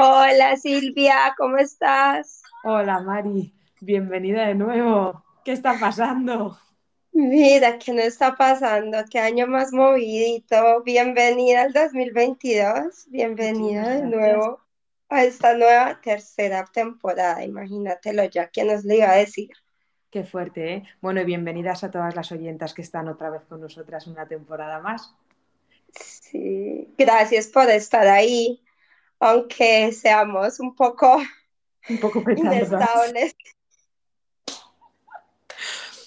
Hola 0.00 0.56
Silvia, 0.56 1.34
¿cómo 1.36 1.56
estás? 1.58 2.42
Hola 2.62 3.00
Mari, 3.00 3.52
bienvenida 3.80 4.46
de 4.46 4.54
nuevo. 4.54 5.24
¿Qué 5.44 5.52
está 5.52 5.78
pasando? 5.80 6.56
Mira, 7.12 7.78
¿qué 7.78 7.92
no 7.92 8.02
está 8.02 8.36
pasando? 8.36 8.98
¿Qué 9.10 9.18
año 9.18 9.46
más 9.48 9.72
movidito? 9.72 10.82
Bienvenida 10.84 11.62
al 11.62 11.72
2022, 11.72 13.06
bienvenida 13.08 13.88
de 13.88 14.02
nuevo 14.02 14.60
a 15.08 15.24
esta 15.24 15.54
nueva 15.54 16.00
tercera 16.00 16.64
temporada. 16.72 17.44
Imagínatelo 17.44 18.24
ya, 18.24 18.48
¿quién 18.48 18.68
nos 18.68 18.84
le 18.84 18.98
iba 18.98 19.10
a 19.10 19.16
decir? 19.16 19.50
Qué 20.14 20.22
fuerte, 20.22 20.74
¿eh? 20.74 20.84
Bueno, 21.00 21.20
y 21.22 21.24
bienvenidas 21.24 21.82
a 21.82 21.90
todas 21.90 22.14
las 22.14 22.30
oyentas 22.30 22.72
que 22.72 22.82
están 22.82 23.08
otra 23.08 23.30
vez 23.30 23.42
con 23.48 23.60
nosotras 23.60 24.06
una 24.06 24.28
temporada 24.28 24.78
más. 24.78 25.12
Sí, 25.90 26.94
gracias 26.96 27.48
por 27.48 27.68
estar 27.68 28.06
ahí, 28.06 28.62
aunque 29.18 29.90
seamos 29.90 30.60
un 30.60 30.76
poco, 30.76 31.20
un 31.88 31.98
poco 31.98 32.22
inestables. 32.30 33.34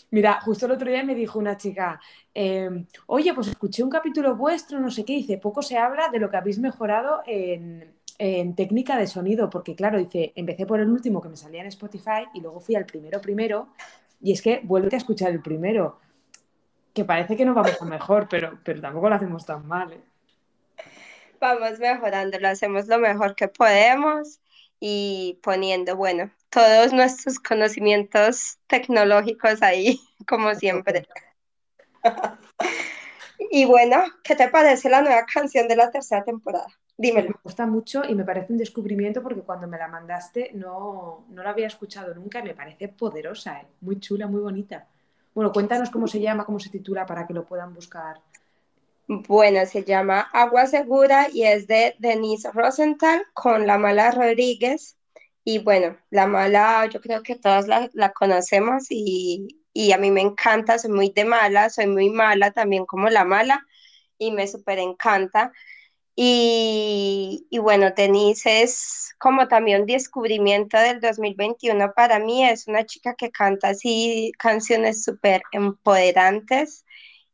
Mira, 0.09 0.39
justo 0.39 0.67
el 0.67 0.71
otro 0.71 0.89
día 0.89 1.03
me 1.03 1.13
dijo 1.13 1.37
una 1.37 1.57
chica, 1.57 1.99
em, 2.33 2.87
oye, 3.07 3.33
pues 3.33 3.47
escuché 3.47 3.83
un 3.83 3.89
capítulo 3.89 4.37
vuestro, 4.37 4.79
no 4.79 4.89
sé 4.89 5.03
qué, 5.03 5.15
dice, 5.15 5.37
poco 5.37 5.61
se 5.61 5.77
habla 5.77 6.07
de 6.07 6.19
lo 6.19 6.29
que 6.29 6.37
habéis 6.37 6.59
mejorado 6.59 7.23
en, 7.25 7.93
técnica 8.17 8.97
de 8.97 9.07
sonido, 9.07 9.49
porque 9.49 9.75
claro, 9.75 9.99
dice, 9.99 10.33
empecé 10.35 10.65
por 10.65 10.79
el 10.79 10.89
último 10.89 11.21
que 11.21 11.29
me 11.29 11.37
salía 11.37 11.61
en 11.61 11.67
Spotify 11.67 12.25
y 12.33 12.41
luego 12.41 12.59
fui 12.59 12.75
al 12.75 12.85
primero 12.85 13.21
primero, 13.21 13.69
y 14.21 14.31
es 14.31 14.41
que 14.41 14.61
vuelve 14.63 14.89
a 14.93 14.97
escuchar 14.97 15.31
el 15.31 15.41
primero, 15.41 15.99
que 16.93 17.05
parece 17.05 17.37
que 17.37 17.45
no 17.45 17.53
vamos 17.53 17.79
a 17.79 17.85
mejor, 17.85 18.27
pero, 18.27 18.59
pero 18.63 18.81
tampoco 18.81 19.09
lo 19.09 19.15
hacemos 19.15 19.45
tan 19.45 19.67
mal. 19.67 19.93
¿eh? 19.93 20.01
Vamos 21.39 21.77
mejorando, 21.79 22.39
lo 22.39 22.47
hacemos 22.47 22.87
lo 22.87 22.97
mejor 22.97 23.35
que 23.35 23.47
podemos 23.47 24.39
y 24.79 25.39
poniendo, 25.43 25.95
bueno, 25.95 26.31
todos 26.49 26.93
nuestros 26.93 27.39
conocimientos 27.39 28.57
tecnológicos 28.67 29.61
ahí, 29.61 29.99
como 30.27 30.55
siempre. 30.55 31.07
y 33.51 33.65
bueno, 33.65 34.03
¿qué 34.23 34.35
te 34.35 34.47
parece 34.49 34.89
la 34.89 35.01
nueva 35.01 35.25
canción 35.31 35.67
de 35.67 35.75
la 35.75 35.91
tercera 35.91 36.23
temporada? 36.23 36.67
Dímelo. 36.97 37.29
Me 37.29 37.35
gusta 37.43 37.65
mucho 37.67 38.03
y 38.03 38.15
me 38.15 38.25
parece 38.25 38.51
un 38.51 38.57
descubrimiento 38.57 39.21
porque 39.21 39.41
cuando 39.41 39.67
me 39.67 39.77
la 39.77 39.87
mandaste 39.87 40.51
no, 40.53 41.25
no 41.29 41.43
la 41.43 41.51
había 41.51 41.67
escuchado 41.67 42.13
nunca 42.15 42.39
y 42.39 42.43
me 42.43 42.55
parece 42.55 42.87
poderosa, 42.87 43.61
¿eh? 43.61 43.67
muy 43.81 43.99
chula, 43.99 44.25
muy 44.25 44.41
bonita. 44.41 44.87
Bueno, 45.35 45.51
cuéntanos 45.51 45.91
cómo 45.91 46.07
se 46.07 46.19
llama, 46.19 46.45
cómo 46.45 46.59
se 46.59 46.71
titula 46.71 47.05
para 47.05 47.27
que 47.27 47.33
lo 47.33 47.45
puedan 47.45 47.73
buscar. 47.73 48.19
Bueno, 49.07 49.65
se 49.65 49.83
llama 49.83 50.21
Agua 50.33 50.65
Segura 50.65 51.27
y 51.31 51.43
es 51.43 51.67
de 51.67 51.95
Denise 51.99 52.51
Rosenthal 52.51 53.23
con 53.33 53.65
La 53.65 53.77
Mala 53.77 54.11
Rodríguez. 54.11 54.97
Y 55.45 55.59
bueno, 55.59 55.95
la 56.09 56.27
mala, 56.27 56.87
yo 56.87 56.99
creo 56.99 57.23
que 57.23 57.35
todas 57.35 57.67
la, 57.67 58.11
conocemos 58.11 58.87
y, 58.89 59.47
a 59.93 59.97
mí 59.97 60.11
me 60.11 60.19
encanta, 60.19 60.77
soy 60.77 60.91
muy 60.91 61.09
de 61.11 61.23
mala, 61.23 61.69
soy 61.69 61.87
muy 61.87 62.09
mala 62.09 62.51
también 62.51 62.85
como 62.85 63.07
la 63.09 63.23
mala 63.23 63.65
y 64.17 64.31
me 64.31 64.45
súper 64.45 64.79
encanta. 64.79 65.53
Y, 66.19 67.45
y, 67.51 67.59
bueno, 67.59 67.91
Denise 67.95 68.63
es 68.63 69.13
como 69.19 69.47
también 69.47 69.81
un 69.81 69.87
descubrimiento 69.87 70.75
del 70.79 70.99
2021 70.99 71.93
para 71.95 72.17
mí, 72.17 72.43
es 72.43 72.67
una 72.67 72.85
chica 72.87 73.13
que 73.15 73.29
canta 73.29 73.69
así 73.69 74.31
canciones 74.39 75.03
súper 75.03 75.43
empoderantes 75.51 76.85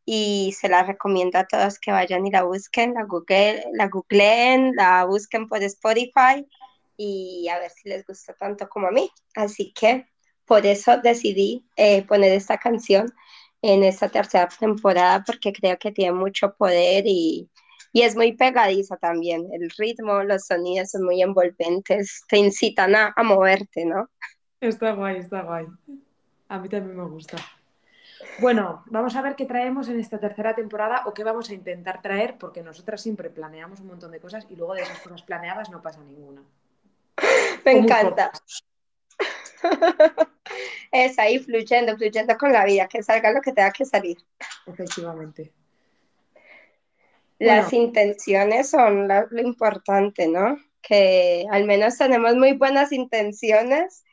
y 0.05 0.53
se 0.59 0.67
la 0.67 0.83
recomiendo 0.83 1.39
a 1.39 1.47
todos 1.47 1.79
que 1.79 1.91
vayan 1.91 2.25
y 2.27 2.31
la 2.31 2.43
busquen, 2.43 2.93
la, 2.93 3.05
Google, 3.05 3.63
la 3.73 3.87
googleen, 3.87 4.73
la 4.75 5.05
busquen 5.05 5.47
por 5.47 5.63
Spotify 5.63 6.45
y 6.97 7.47
a 7.49 7.59
ver 7.59 7.71
si 7.71 7.87
les 7.87 8.05
gusta 8.05 8.33
tanto 8.33 8.67
como 8.67 8.87
a 8.87 8.91
mí. 8.91 9.09
Así 9.35 9.71
que 9.73 10.07
por 10.45 10.65
eso 10.65 10.97
decidí 10.97 11.65
eh, 11.77 12.03
poner 12.03 12.33
esta 12.33 12.57
canción 12.57 13.13
en 13.61 13.83
esta 13.85 14.09
tercera 14.09 14.49
temporada 14.49 15.23
porque 15.25 15.53
creo 15.53 15.77
que 15.79 15.93
tiene 15.93 16.11
mucho 16.11 16.53
poder 16.55 17.05
y, 17.07 17.49
y, 17.93 18.01
es 18.01 18.15
muy 18.15 18.33
pegadiza 18.33 18.97
también. 18.97 19.47
El 19.53 19.69
ritmo, 19.69 20.23
los 20.23 20.45
sonidos 20.45 20.91
son 20.91 21.05
muy 21.05 21.21
envolventes, 21.21 22.23
te 22.27 22.37
incitan 22.37 22.95
a, 22.95 23.13
a 23.15 23.23
moverte, 23.23 23.85
¿no? 23.85 24.09
Está 24.59 24.93
guay, 24.93 25.17
está 25.17 25.43
guay. 25.43 25.67
A 26.49 26.59
mí 26.59 26.69
también 26.69 26.97
me 26.97 27.05
gusta. 27.05 27.37
Bueno, 28.39 28.83
vamos 28.87 29.15
a 29.15 29.21
ver 29.21 29.35
qué 29.35 29.45
traemos 29.45 29.87
en 29.89 29.99
esta 29.99 30.19
tercera 30.19 30.55
temporada 30.55 31.03
o 31.05 31.13
qué 31.13 31.23
vamos 31.23 31.49
a 31.49 31.53
intentar 31.53 32.01
traer, 32.01 32.37
porque 32.37 32.63
nosotras 32.63 33.01
siempre 33.01 33.29
planeamos 33.29 33.79
un 33.79 33.87
montón 33.87 34.11
de 34.11 34.19
cosas 34.19 34.45
y 34.49 34.55
luego 34.55 34.73
de 34.73 34.81
esas 34.81 34.99
cosas 34.99 35.21
planeadas 35.21 35.69
no 35.69 35.81
pasa 35.81 36.01
ninguna. 36.03 36.41
Me 37.65 37.71
encanta. 37.71 38.31
Es 40.91 41.17
ahí 41.17 41.39
fluyendo, 41.39 41.97
fluyendo 41.97 42.37
con 42.37 42.51
la 42.51 42.65
vida, 42.65 42.87
que 42.87 43.01
salga 43.01 43.31
lo 43.31 43.41
que 43.41 43.51
tenga 43.51 43.71
que 43.71 43.85
salir. 43.85 44.17
Efectivamente. 44.67 45.51
Las 47.45 47.73
intenciones 47.73 48.69
son 48.69 49.07
lo 49.07 49.41
importante, 49.41 50.27
¿no? 50.27 50.57
Que 50.81 51.45
al 51.51 51.65
menos 51.65 51.97
tenemos 51.97 52.35
muy 52.35 52.53
buenas 52.53 52.91
intenciones 52.91 54.03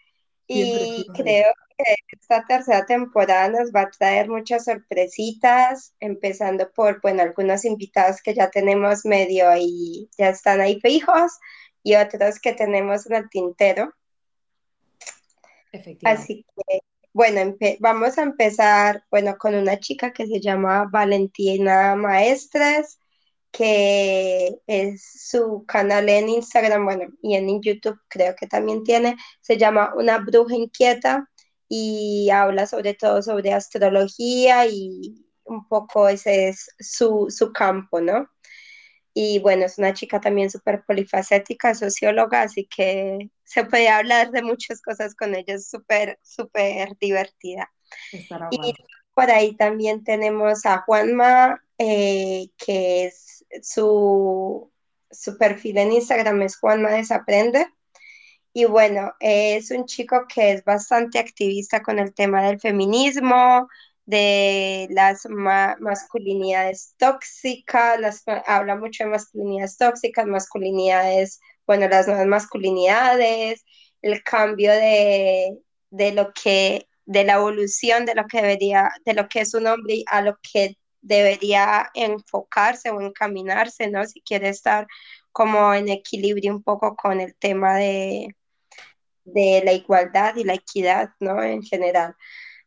y 0.47 1.07
creo 1.15 1.53
que 1.77 1.95
esta 2.21 2.45
tercera 2.47 2.85
temporada 2.85 3.49
nos 3.49 3.71
va 3.73 3.83
a 3.83 3.91
traer 3.91 4.29
muchas 4.29 4.65
sorpresitas, 4.65 5.95
empezando 6.01 6.71
por, 6.73 7.01
bueno, 7.01 7.23
algunos 7.23 7.65
invitados 7.65 8.21
que 8.23 8.35
ya 8.35 8.51
tenemos 8.51 9.05
medio 9.05 9.49
y 9.57 10.11
ya 10.19 10.29
están 10.31 10.61
ahí 10.61 10.81
fijos 10.81 11.33
y 11.83 11.95
otros 11.95 12.41
que 12.41 12.53
tenemos 12.53 13.07
en 13.07 13.17
el 13.17 13.31
tintero. 13.31 13.93
Así 16.05 16.45
que, 16.45 16.81
bueno, 17.13 17.57
vamos 17.81 18.19
a 18.19 18.23
empezar, 18.23 19.05
bueno, 19.11 19.37
con 19.39 19.55
una 19.55 19.79
chica 19.79 20.13
que 20.13 20.27
se 20.27 20.41
llama 20.41 20.89
Valentina 20.91 21.95
Maestres, 21.97 23.00
que 23.53 24.61
es 24.67 25.03
su 25.29 25.65
canal 25.67 26.09
en 26.09 26.29
Instagram, 26.29 26.85
bueno, 26.85 27.05
y 27.23 27.35
en 27.35 27.61
YouTube 27.63 27.99
creo 28.09 28.35
que 28.37 28.47
también 28.47 28.85
tiene, 28.85 29.17
se 29.41 29.57
llama 29.57 29.93
Una 29.97 30.19
Bruja 30.19 30.55
Inquieta 30.55 31.29
y 31.69 32.31
habla 32.31 32.67
sobre 32.67 32.95
todo 32.95 33.23
sobre 33.23 33.53
astrología 33.53 34.67
y 34.67 35.27
un 35.45 35.67
poco 35.69 36.09
ese 36.09 36.49
es 36.49 36.69
su, 36.79 37.27
su 37.31 37.53
campo, 37.53 38.01
¿no? 38.01 38.29
Y 39.13 39.41
bueno, 39.41 39.65
es 39.67 39.79
una 39.79 39.93
chica 39.93 40.21
también 40.21 40.51
súper 40.51 40.85
polifacética, 40.87 41.75
socióloga, 41.75 42.43
así 42.43 42.67
que 42.67 43.31
se 43.45 43.65
puede 43.65 43.89
hablar 43.89 44.31
de 44.31 44.43
muchas 44.43 44.81
cosas 44.81 45.15
con 45.17 45.35
ella, 45.35 45.55
es 45.55 45.69
súper, 45.69 46.19
súper 46.23 46.97
divertida. 46.99 47.71
y 48.51 48.75
por 49.15 49.31
ahí 49.31 49.57
también 49.57 50.05
tenemos 50.05 50.65
a 50.65 50.83
Juanma, 50.83 51.61
eh, 51.79 52.49
que 52.57 53.07
es 53.07 53.40
su, 53.63 54.71
su 55.11 55.39
perfil 55.39 55.79
en 55.79 55.93
Instagram 55.93 56.43
es 56.43 56.57
Juanma 56.59 56.91
Desaprende. 56.91 57.67
Y 58.53 58.65
bueno, 58.65 59.13
es 59.21 59.71
un 59.71 59.87
chico 59.87 60.27
que 60.33 60.53
es 60.53 60.65
bastante 60.65 61.19
activista 61.19 61.83
con 61.83 61.99
el 61.99 62.13
tema 62.15 62.43
del 62.43 62.61
feminismo, 62.61 63.69
de 64.07 64.89
las 64.91 65.27
masculinidades 65.29 66.95
tóxicas, 66.99 68.01
las, 68.01 68.25
habla 68.47 68.75
mucho 68.77 69.05
de 69.05 69.11
masculinidades 69.11 69.77
tóxicas, 69.77 70.27
masculinidades, 70.27 71.41
bueno, 71.67 71.89
las 71.89 72.09
nuevas 72.09 72.27
masculinidades, 72.27 73.65
el 74.03 74.23
cambio 74.25 74.73
de, 74.73 75.57
de 75.91 76.13
lo 76.13 76.33
que, 76.33 76.89
de 77.05 77.25
la 77.25 77.35
evolución 77.35 78.05
de 78.05 78.17
lo 78.17 78.27
que 78.27 78.39
debería, 78.39 78.91
de 79.05 79.15
lo 79.15 79.29
que 79.29 79.43
es 79.43 79.55
un 79.55 79.69
hombre 79.69 80.03
a 80.09 80.23
lo 80.23 80.39
que 80.43 80.77
debería 81.03 81.91
enfocarse 81.95 82.91
o 82.91 83.01
encaminarse, 83.01 83.89
¿no? 83.91 84.05
Si 84.07 84.21
quiere 84.23 84.49
estar 84.49 84.87
como 85.33 85.75
en 85.75 85.89
equilibrio 85.89 86.53
un 86.55 86.63
poco 86.63 86.97
con 86.97 87.21
el 87.21 87.35
tema 87.37 87.77
de, 87.77 88.37
de 89.25 89.63
la 89.65 89.73
igualdad 89.73 90.37
y 90.37 90.45
la 90.45 90.55
equidad, 90.55 91.11
¿no? 91.21 91.43
En 91.43 91.63
general. 91.63 92.17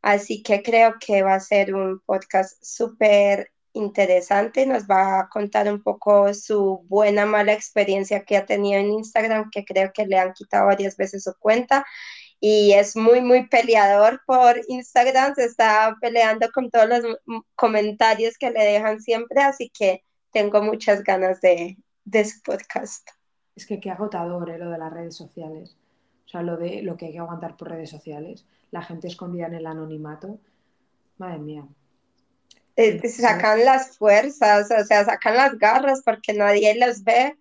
Así 0.01 0.43
que 0.43 0.63
creo 0.63 0.95
que 0.99 1.23
va 1.23 1.35
a 1.35 1.39
ser 1.39 1.73
un 1.75 1.99
podcast 2.01 2.63
súper 2.63 3.51
interesante. 3.73 4.65
Nos 4.65 4.85
va 4.85 5.19
a 5.21 5.29
contar 5.29 5.71
un 5.71 5.81
poco 5.81 6.33
su 6.33 6.85
buena, 6.87 7.25
mala 7.25 7.53
experiencia 7.53 8.23
que 8.25 8.37
ha 8.37 8.45
tenido 8.45 8.79
en 8.79 8.91
Instagram, 8.91 9.49
que 9.51 9.65
creo 9.65 9.91
que 9.93 10.05
le 10.05 10.17
han 10.17 10.33
quitado 10.33 10.67
varias 10.67 10.97
veces 10.97 11.23
su 11.23 11.33
cuenta. 11.39 11.85
Y 12.45 12.73
es 12.73 12.97
muy, 12.97 13.21
muy 13.21 13.47
peleador 13.47 14.19
por 14.25 14.59
Instagram. 14.67 15.33
Se 15.33 15.45
está 15.45 15.95
peleando 16.01 16.51
con 16.51 16.69
todos 16.69 16.89
los 16.89 17.17
comentarios 17.55 18.37
que 18.37 18.51
le 18.51 18.65
dejan 18.65 18.99
siempre. 18.99 19.41
Así 19.41 19.69
que 19.69 20.03
tengo 20.33 20.61
muchas 20.61 21.03
ganas 21.03 21.39
de, 21.39 21.77
de 22.03 22.25
su 22.25 22.41
podcast. 22.41 23.07
Es 23.55 23.65
que 23.65 23.79
qué 23.79 23.91
agotador 23.91 24.49
¿eh? 24.49 24.57
lo 24.57 24.69
de 24.71 24.77
las 24.77 24.91
redes 24.91 25.15
sociales. 25.15 25.77
O 26.25 26.27
sea, 26.27 26.41
lo 26.41 26.57
de 26.57 26.81
lo 26.81 26.97
que 26.97 27.05
hay 27.05 27.11
que 27.13 27.19
aguantar 27.19 27.55
por 27.55 27.69
redes 27.69 27.89
sociales 27.89 28.45
la 28.71 28.81
gente 28.81 29.07
escondida 29.07 29.45
en 29.45 29.53
el 29.53 29.65
anonimato. 29.65 30.39
Madre 31.17 31.37
mía. 31.39 31.65
eh, 32.75 33.07
sacan 33.07 33.63
las 33.63 33.97
fuerzas, 33.97 34.69
o 34.69 34.83
sea, 34.83 35.05
sacan 35.05 35.37
las 35.37 35.57
garras 35.57 36.01
porque 36.03 36.33
nadie 36.33 36.75
los 36.77 37.05
ve 37.05 37.37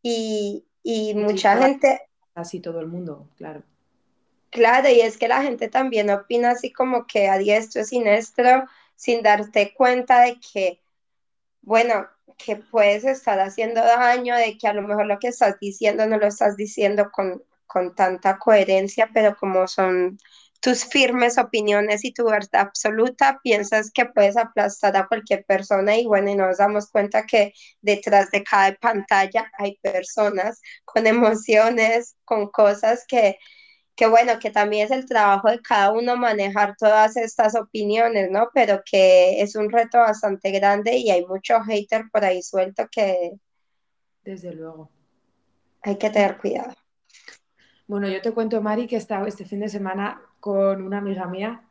y, 0.00 0.64
y 0.82 1.14
mucha 1.14 1.58
gente... 1.58 2.00
Así 2.34 2.60
todo 2.60 2.80
el 2.80 2.86
mundo, 2.86 3.28
claro. 3.36 3.62
Claro, 4.56 4.88
y 4.88 5.00
es 5.02 5.18
que 5.18 5.28
la 5.28 5.42
gente 5.42 5.68
también 5.68 6.08
opina 6.10 6.52
así 6.52 6.72
como 6.72 7.06
que 7.06 7.28
a 7.28 7.36
diestro 7.38 7.84
siniestro 7.84 8.64
sin 8.94 9.22
darte 9.22 9.74
cuenta 9.74 10.22
de 10.22 10.40
que, 10.40 10.80
bueno, 11.62 12.08
que 12.38 12.56
puedes 12.56 13.04
estar 13.04 13.40
haciendo 13.40 13.82
daño, 13.82 14.36
de 14.36 14.58
que 14.58 14.68
a 14.68 14.74
lo 14.74 14.82
mejor 14.82 15.06
lo 15.06 15.18
que 15.20 15.28
estás 15.28 15.58
diciendo 15.60 16.06
no 16.06 16.18
lo 16.18 16.26
estás 16.28 16.56
diciendo 16.56 17.10
con, 17.12 17.42
con 17.66 17.94
tanta 17.94 18.38
coherencia, 18.38 19.10
pero 19.14 19.36
como 19.36 19.68
son 19.68 20.18
tus 20.60 20.84
firmes 20.86 21.38
opiniones 21.38 22.04
y 22.04 22.12
tu 22.12 22.24
verdad 22.26 22.62
absoluta, 22.62 23.40
piensas 23.42 23.90
que 23.92 24.06
puedes 24.06 24.36
aplastar 24.36 24.96
a 24.96 25.08
cualquier 25.08 25.44
persona 25.46 25.96
y 25.98 26.06
bueno, 26.06 26.30
y 26.30 26.36
nos 26.36 26.58
damos 26.58 26.90
cuenta 26.90 27.26
que 27.26 27.54
detrás 27.82 28.30
de 28.32 28.44
cada 28.44 28.74
pantalla 28.76 29.50
hay 29.58 29.78
personas 29.82 30.60
con 30.84 31.06
emociones, 31.06 32.16
con 32.24 32.48
cosas 32.50 33.04
que, 33.08 33.38
que 33.96 34.06
bueno, 34.06 34.38
que 34.38 34.50
también 34.50 34.84
es 34.84 34.90
el 34.90 35.06
trabajo 35.06 35.50
de 35.50 35.60
cada 35.62 35.90
uno 35.90 36.16
manejar 36.16 36.76
todas 36.76 37.16
estas 37.16 37.56
opiniones, 37.56 38.30
¿no? 38.30 38.50
Pero 38.52 38.82
que 38.84 39.40
es 39.40 39.56
un 39.56 39.70
reto 39.70 39.98
bastante 39.98 40.50
grande 40.50 40.96
y 40.98 41.10
hay 41.10 41.24
mucho 41.24 41.60
hater 41.62 42.04
por 42.12 42.22
ahí 42.22 42.42
suelto 42.42 42.86
que... 42.92 43.32
Desde 44.22 44.52
luego. 44.52 44.90
Hay 45.82 45.96
que 45.96 46.10
tener 46.10 46.36
cuidado. 46.36 46.74
Bueno, 47.86 48.08
yo 48.08 48.20
te 48.20 48.32
cuento, 48.32 48.60
Mari, 48.60 48.86
que 48.86 48.96
he 48.96 48.98
estado 48.98 49.26
este 49.26 49.46
fin 49.46 49.60
de 49.60 49.68
semana 49.68 50.20
con 50.40 50.82
una 50.82 50.98
amiga 50.98 51.26
mía 51.26 51.62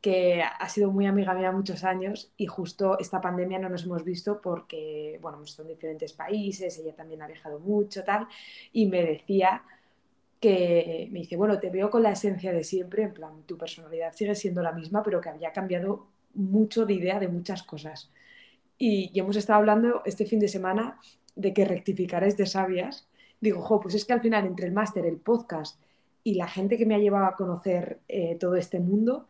que 0.00 0.42
ha 0.42 0.68
sido 0.68 0.90
muy 0.90 1.06
amiga 1.06 1.34
mía 1.34 1.50
muchos 1.50 1.82
años 1.82 2.32
y 2.36 2.46
justo 2.46 2.98
esta 2.98 3.20
pandemia 3.20 3.58
no 3.58 3.68
nos 3.70 3.84
hemos 3.84 4.04
visto 4.04 4.40
porque, 4.40 5.18
bueno, 5.20 5.38
hemos 5.38 5.50
estado 5.50 5.68
en 5.68 5.76
diferentes 5.76 6.12
países, 6.12 6.78
ella 6.78 6.94
también 6.94 7.22
ha 7.22 7.26
viajado 7.26 7.58
mucho, 7.58 8.04
tal, 8.04 8.28
y 8.70 8.86
me 8.86 9.02
decía 9.02 9.62
que, 10.44 11.08
me 11.10 11.20
dice, 11.20 11.36
bueno, 11.36 11.58
te 11.58 11.70
veo 11.70 11.90
con 11.90 12.02
la 12.02 12.12
esencia 12.12 12.52
de 12.52 12.64
siempre, 12.64 13.02
en 13.02 13.14
plan, 13.14 13.42
tu 13.46 13.56
personalidad 13.56 14.12
sigue 14.12 14.34
siendo 14.34 14.62
la 14.62 14.72
misma, 14.72 15.02
pero 15.02 15.20
que 15.20 15.30
había 15.30 15.52
cambiado 15.52 16.06
mucho 16.34 16.86
de 16.86 16.94
idea 16.94 17.18
de 17.18 17.28
muchas 17.28 17.62
cosas. 17.62 18.10
Y, 18.78 19.10
y 19.14 19.20
hemos 19.20 19.36
estado 19.36 19.58
hablando 19.58 20.02
este 20.04 20.26
fin 20.26 20.40
de 20.40 20.48
semana 20.48 20.98
de 21.36 21.52
que 21.52 21.64
rectificares 21.64 22.36
de 22.36 22.46
sabias 22.46 23.08
digo, 23.44 23.60
jo, 23.60 23.80
pues 23.80 23.94
es 23.94 24.04
que 24.04 24.12
al 24.12 24.20
final 24.20 24.46
entre 24.46 24.66
el 24.66 24.72
máster, 24.72 25.06
el 25.06 25.18
podcast 25.18 25.78
y 26.24 26.34
la 26.34 26.48
gente 26.48 26.78
que 26.78 26.86
me 26.86 26.94
ha 26.94 26.98
llevado 26.98 27.26
a 27.26 27.36
conocer 27.36 28.00
eh, 28.08 28.36
todo 28.40 28.56
este 28.56 28.80
mundo, 28.80 29.28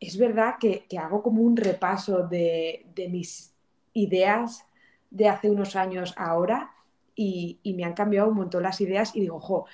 es 0.00 0.18
verdad 0.18 0.56
que, 0.58 0.84
hago 0.98 1.22
como 1.22 1.42
un 1.42 1.56
repaso 1.56 2.26
de, 2.26 2.84
mis 3.08 3.54
ideas 3.94 4.66
de 5.10 5.28
hace 5.28 5.48
unos 5.48 5.76
años 5.76 6.12
ahora 6.16 6.72
y, 7.14 7.60
me 7.76 7.84
han 7.84 7.94
cambiado 7.94 8.28
un 8.28 8.34
montón 8.34 8.64
las 8.64 8.80
ideas 8.80 9.14
y 9.14 9.20
digo, 9.20 9.38
jo, 9.38 9.66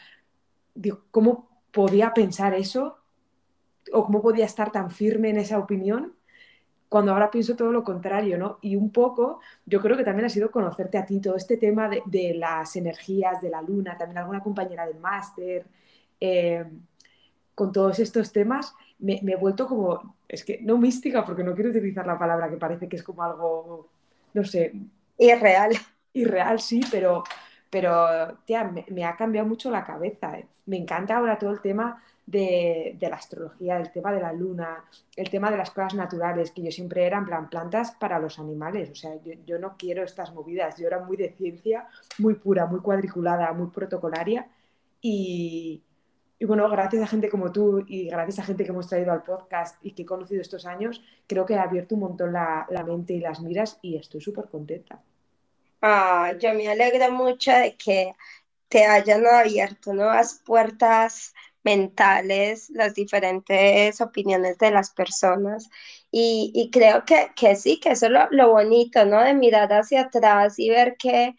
digo, 0.79 1.03
¿cómo 1.11 1.49
podía 1.73 2.15
pensar 2.15 2.55
eso? 2.55 2.99
¿O 3.93 4.05
cómo 4.05 4.23
podía 4.23 4.45
estar 4.45 4.73
tan 4.73 4.91
firme 4.91 5.31
en 5.31 5.39
esa 5.39 5.59
opinión? 5.59 6.15
cuando 6.89 7.13
ahora 7.13 7.31
pienso 7.31 7.55
todo 7.55 7.71
lo 7.71 7.85
contrario, 7.85 8.39
¿no? 8.39 8.59
Y 8.63 8.77
un 8.77 8.91
poco, 8.91 9.41
yo 9.67 9.81
creo 9.81 9.97
que 9.97 10.05
también 10.05 10.27
ha 10.27 10.31
sido 10.31 10.51
conocerte 10.51 10.97
a 10.97 11.05
ti, 11.05 11.21
todo 11.21 11.37
este 11.37 11.57
tema 11.57 11.89
de, 11.89 12.35
las 12.35 12.77
energías 12.77 13.43
de 13.43 13.51
la 13.51 13.61
luna, 13.61 13.99
también 13.99 14.19
alguna 14.19 14.43
compañera 14.43 14.87
del 14.87 14.99
máster, 14.99 15.67
eh, 16.21 16.65
con 17.55 17.73
todos 17.73 17.99
estos 17.99 18.33
temas, 18.33 18.75
me, 18.99 19.21
he 19.23 19.37
vuelto 19.37 19.67
como, 19.67 20.17
es 20.29 20.45
que 20.45 20.61
no 20.63 20.79
mística, 20.79 21.25
porque 21.25 21.45
no 21.45 21.55
quiero 21.55 21.71
utilizar 21.71 22.07
la 22.07 22.19
palabra 22.19 22.49
que 22.49 22.57
parece 22.57 22.89
que 22.89 22.97
es 22.97 23.03
como 23.03 23.23
algo, 23.23 23.89
no 24.33 24.45
sé. 24.45 24.73
Irreal. 25.19 25.73
Irreal, 26.15 26.59
sí, 26.59 26.81
pero, 26.91 27.23
pero 27.71 28.39
me, 28.89 29.05
ha 29.05 29.17
cambiado 29.17 29.49
mucho 29.49 29.71
la 29.71 29.85
cabeza. 29.85 30.39
¿eh? 30.39 30.47
Me 30.67 30.77
encanta 30.77 31.17
ahora 31.17 31.39
todo 31.39 31.51
el 31.51 31.61
tema 31.61 32.03
de, 32.29 32.97
la 33.01 33.17
astrología, 33.17 33.79
el 33.79 33.91
tema 33.91 34.13
de 34.13 34.21
la 34.21 34.33
luna, 34.33 34.85
el 35.17 35.31
tema 35.31 35.51
de 35.51 35.57
las 35.57 35.71
cosas 35.71 35.95
naturales, 35.95 36.51
que 36.51 36.63
yo 36.63 36.71
siempre 36.71 37.07
era 37.07 37.19
en 37.19 37.25
plan 37.25 37.49
plantas 37.49 37.93
para 37.93 38.19
los 38.19 38.39
animales. 38.39 38.91
O 38.91 38.95
sea, 38.95 39.13
yo, 39.47 39.59
no 39.59 39.77
quiero 39.79 40.05
estas 40.05 40.35
movidas. 40.35 40.77
Yo 40.79 40.87
era 40.87 41.01
muy 41.01 41.17
de 41.17 41.31
ciencia, 41.31 41.89
muy 42.19 42.35
pura, 42.35 42.67
muy 42.67 42.81
cuadriculada, 42.81 43.53
muy 43.55 43.69
protocolaria. 43.69 44.47
Y, 45.01 45.83
bueno, 46.47 46.69
gracias 46.69 47.03
a 47.03 47.07
gente 47.07 47.31
como 47.31 47.51
tú 47.51 47.85
y 47.87 48.09
gracias 48.09 48.41
a 48.41 48.45
gente 48.45 48.65
que 48.65 48.71
hemos 48.71 48.89
traído 48.89 49.13
al 49.13 49.23
podcast 49.23 49.77
y 49.83 49.93
que 49.93 50.03
he 50.03 50.07
conocido 50.07 50.43
estos 50.43 50.67
años, 50.67 51.03
creo 51.27 51.47
que 51.47 51.57
ha 51.57 51.63
abierto 51.63 51.95
un 51.95 52.03
montón 52.03 52.33
la, 52.33 52.67
mente 52.87 53.15
y 53.15 53.21
las 53.21 53.41
miras 53.41 53.79
y 53.83 53.97
estoy 53.97 54.21
súper 54.21 54.49
contenta. 54.49 55.03
Ah, 55.81 56.35
yo 56.41 56.55
me 56.55 56.69
alegro 56.69 57.11
mucho 57.13 57.53
de 57.53 57.77
que 57.77 58.13
te 58.69 58.87
hayan 58.87 59.27
abierto 59.27 59.95
nuevas 59.95 60.43
puertas 60.47 61.35
mentales, 61.65 62.71
las 62.71 62.95
diferentes 62.95 64.01
opiniones 64.01 64.59
de 64.59 64.71
las 64.73 64.91
personas. 64.93 65.69
Y, 66.11 66.71
creo 66.73 67.05
que, 67.05 67.31
que, 67.37 67.57
sí, 67.57 67.81
que 67.81 67.91
eso 67.93 68.07
es 68.07 68.13
lo, 68.33 68.51
bonito, 68.53 69.05
¿no? 69.07 69.23
De 69.23 69.35
mirar 69.35 69.73
hacia 69.73 70.03
atrás 70.03 70.59
y 70.59 70.71
ver 70.71 70.97
que, 70.99 71.35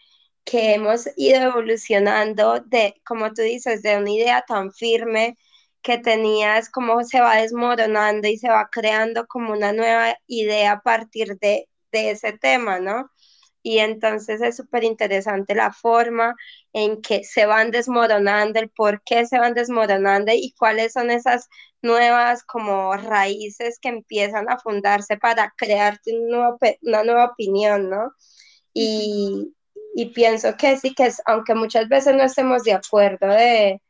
que 0.45 0.75
hemos 0.75 1.09
ido 1.18 1.42
evolucionando 1.42 2.59
de, 2.62 3.01
como 3.06 3.33
tú 3.33 3.42
dices, 3.44 3.83
de 3.83 3.97
una 3.97 4.12
idea 4.12 4.44
tan 4.47 4.71
firme 4.74 5.38
que 5.81 5.97
tenías, 5.97 6.69
cómo 6.69 7.03
se 7.03 7.21
va 7.21 7.38
desmoronando 7.38 8.27
y 8.27 8.38
se 8.38 8.50
va 8.50 8.69
creando 8.71 9.27
como 9.27 9.53
una 9.53 9.74
nueva 9.74 10.18
idea 10.27 10.74
a 10.74 10.81
partir 10.81 11.38
de, 11.39 11.69
de 11.92 12.12
ese 12.12 12.33
tema, 12.33 12.80
¿no? 12.80 13.09
Y 13.63 13.79
entonces 13.79 14.41
es 14.41 14.56
súper 14.57 14.83
interesante 14.83 15.56
la 15.56 15.71
forma 15.73 16.35
en 16.73 17.01
que 17.01 17.23
se 17.23 17.45
van 17.45 17.71
desmoronando, 17.71 18.59
el 18.59 18.69
por 18.69 19.01
qué 19.03 19.25
se 19.25 19.39
van 19.39 19.53
desmoronando 19.53 20.31
y 20.33 20.53
cuáles 20.57 20.94
son 20.94 21.11
esas 21.11 21.50
nuevas 21.81 22.44
como 22.44 22.94
raíces 22.95 23.79
que 23.81 23.89
empiezan 23.89 24.50
a 24.50 24.59
fundarse 24.59 25.17
para 25.17 25.53
crearte 25.57 26.11
una 26.17 27.03
nueva 27.03 27.25
opinión, 27.25 27.89
¿no? 27.89 28.13
Y, 28.73 29.56
y 29.95 30.07
pienso 30.07 30.56
que 30.57 30.77
sí, 30.77 30.94
que 30.95 31.07
es, 31.07 31.21
aunque 31.25 31.56
muchas 31.56 31.89
veces 31.89 32.15
no 32.15 32.23
estemos 32.23 32.63
de 32.63 32.73
acuerdo 32.73 33.27
de, 33.27 33.81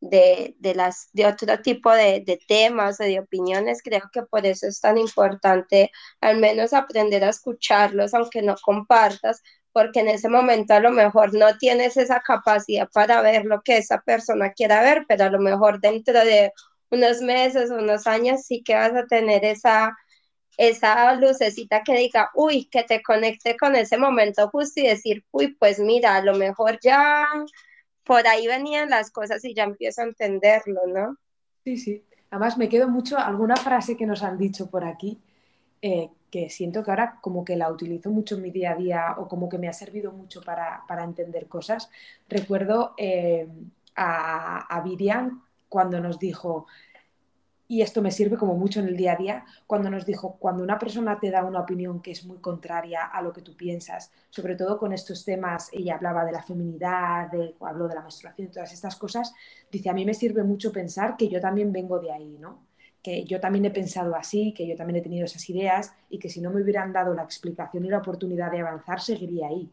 de, 0.00 0.54
de, 0.58 0.74
las, 0.74 1.08
de 1.12 1.26
otro 1.26 1.60
tipo 1.62 1.92
de, 1.92 2.20
de, 2.20 2.38
temas 2.48 3.00
o 3.00 3.04
de 3.04 3.20
opiniones. 3.20 3.82
Creo 3.82 4.02
que 4.12 4.22
por 4.22 4.46
eso 4.46 4.66
es 4.66 4.80
tan 4.80 4.98
importante 4.98 5.90
al 6.20 6.38
menos 6.38 6.72
aprender 6.72 7.24
a 7.24 7.30
escucharlos, 7.30 8.14
aunque 8.14 8.42
no 8.42 8.56
compartas, 8.62 9.42
porque 9.72 10.00
en 10.00 10.08
ese 10.08 10.28
momento 10.28 10.74
a 10.74 10.80
lo 10.80 10.90
mejor 10.90 11.34
no 11.34 11.56
tienes 11.58 11.96
esa 11.96 12.20
capacidad 12.20 12.88
para 12.92 13.22
ver 13.22 13.44
lo 13.44 13.62
que 13.62 13.78
esa 13.78 14.00
persona 14.00 14.52
quiera 14.52 14.82
ver, 14.82 15.04
pero 15.08 15.24
a 15.24 15.30
lo 15.30 15.38
mejor 15.38 15.80
dentro 15.80 16.24
de 16.24 16.52
unos 16.90 17.20
meses 17.20 17.70
unos 17.70 18.06
años 18.06 18.42
sí 18.44 18.62
que 18.64 18.74
vas 18.74 18.94
a 18.94 19.06
tener 19.06 19.44
esa 19.44 19.96
esa 20.56 21.14
lucecita 21.14 21.82
que 21.82 21.94
diga, 21.96 22.30
uy, 22.34 22.68
que 22.70 22.82
te 22.84 23.02
conecte 23.02 23.56
con 23.56 23.76
ese 23.76 23.96
momento 23.96 24.50
justo 24.50 24.80
y 24.80 24.88
decir, 24.88 25.24
uy, 25.30 25.56
pues 25.58 25.78
mira, 25.78 26.16
a 26.16 26.22
lo 26.22 26.34
mejor 26.34 26.78
ya 26.82 27.26
por 28.10 28.26
ahí 28.26 28.48
venían 28.48 28.90
las 28.90 29.12
cosas 29.12 29.44
y 29.44 29.54
ya 29.54 29.62
empiezo 29.62 30.00
a 30.00 30.06
entenderlo, 30.06 30.80
¿no? 30.88 31.16
Sí, 31.62 31.76
sí. 31.76 32.04
Además 32.28 32.58
me 32.58 32.68
quedo 32.68 32.88
mucho 32.88 33.16
alguna 33.16 33.54
frase 33.54 33.96
que 33.96 34.04
nos 34.04 34.24
han 34.24 34.36
dicho 34.36 34.68
por 34.68 34.84
aquí, 34.84 35.20
eh, 35.80 36.10
que 36.28 36.50
siento 36.50 36.82
que 36.82 36.90
ahora 36.90 37.20
como 37.20 37.44
que 37.44 37.54
la 37.54 37.70
utilizo 37.70 38.10
mucho 38.10 38.34
en 38.34 38.42
mi 38.42 38.50
día 38.50 38.72
a 38.72 38.74
día 38.74 39.14
o 39.16 39.28
como 39.28 39.48
que 39.48 39.58
me 39.58 39.68
ha 39.68 39.72
servido 39.72 40.10
mucho 40.10 40.42
para, 40.42 40.82
entender 41.04 41.46
cosas. 41.46 41.88
Recuerdo 42.28 42.94
eh, 42.98 43.46
a, 43.94 44.76
a 44.76 44.80
Virian 44.80 45.42
cuando 45.68 46.00
nos 46.00 46.18
dijo, 46.18 46.66
y 47.70 47.82
esto 47.82 48.02
me 48.02 48.10
sirve 48.10 48.36
como 48.36 48.56
mucho 48.56 48.80
en 48.80 48.88
el 48.88 48.96
día 48.96 49.12
a 49.12 49.16
día, 49.16 49.44
cuando 49.64 49.88
nos 49.90 50.04
dijo, 50.04 50.36
cuando 50.40 50.64
una 50.64 50.76
persona 50.76 51.20
te 51.20 51.30
da 51.30 51.44
una 51.44 51.60
opinión 51.60 52.02
que 52.02 52.10
es 52.10 52.24
muy 52.24 52.38
contraria 52.38 53.04
a 53.04 53.22
lo 53.22 53.32
que 53.32 53.42
tú 53.42 53.54
piensas, 53.56 54.10
sobre 54.28 54.56
todo 54.56 54.76
con 54.76 54.92
estos 54.92 55.24
temas, 55.24 55.70
ella 55.72 55.94
hablaba 55.94 56.24
de 56.24 56.32
la 56.32 56.42
feminidad, 56.42 57.30
de, 57.30 57.54
habló 57.60 57.86
de 57.86 57.94
la 57.94 58.02
menstruación, 58.02 58.50
todas 58.50 58.72
estas 58.72 58.96
cosas, 58.96 59.32
dice, 59.70 59.88
a 59.88 59.92
mí 59.92 60.04
me 60.04 60.14
sirve 60.14 60.42
mucho 60.42 60.72
pensar 60.72 61.16
que 61.16 61.28
yo 61.28 61.40
también 61.40 61.72
vengo 61.72 62.00
de 62.00 62.10
ahí, 62.10 62.38
¿no? 62.40 62.66
que 63.04 63.22
yo 63.24 63.38
también 63.38 63.64
he 63.64 63.70
pensado 63.70 64.16
así, 64.16 64.52
que 64.52 64.66
yo 64.66 64.74
también 64.74 64.96
he 64.96 65.02
tenido 65.02 65.24
esas 65.24 65.48
ideas 65.48 65.94
y 66.08 66.18
que 66.18 66.28
si 66.28 66.40
no 66.40 66.50
me 66.50 66.60
hubieran 66.62 66.92
dado 66.92 67.14
la 67.14 67.22
explicación 67.22 67.84
y 67.84 67.88
la 67.88 67.98
oportunidad 67.98 68.50
de 68.50 68.60
avanzar, 68.60 69.00
seguiría 69.00 69.46
ahí. 69.46 69.70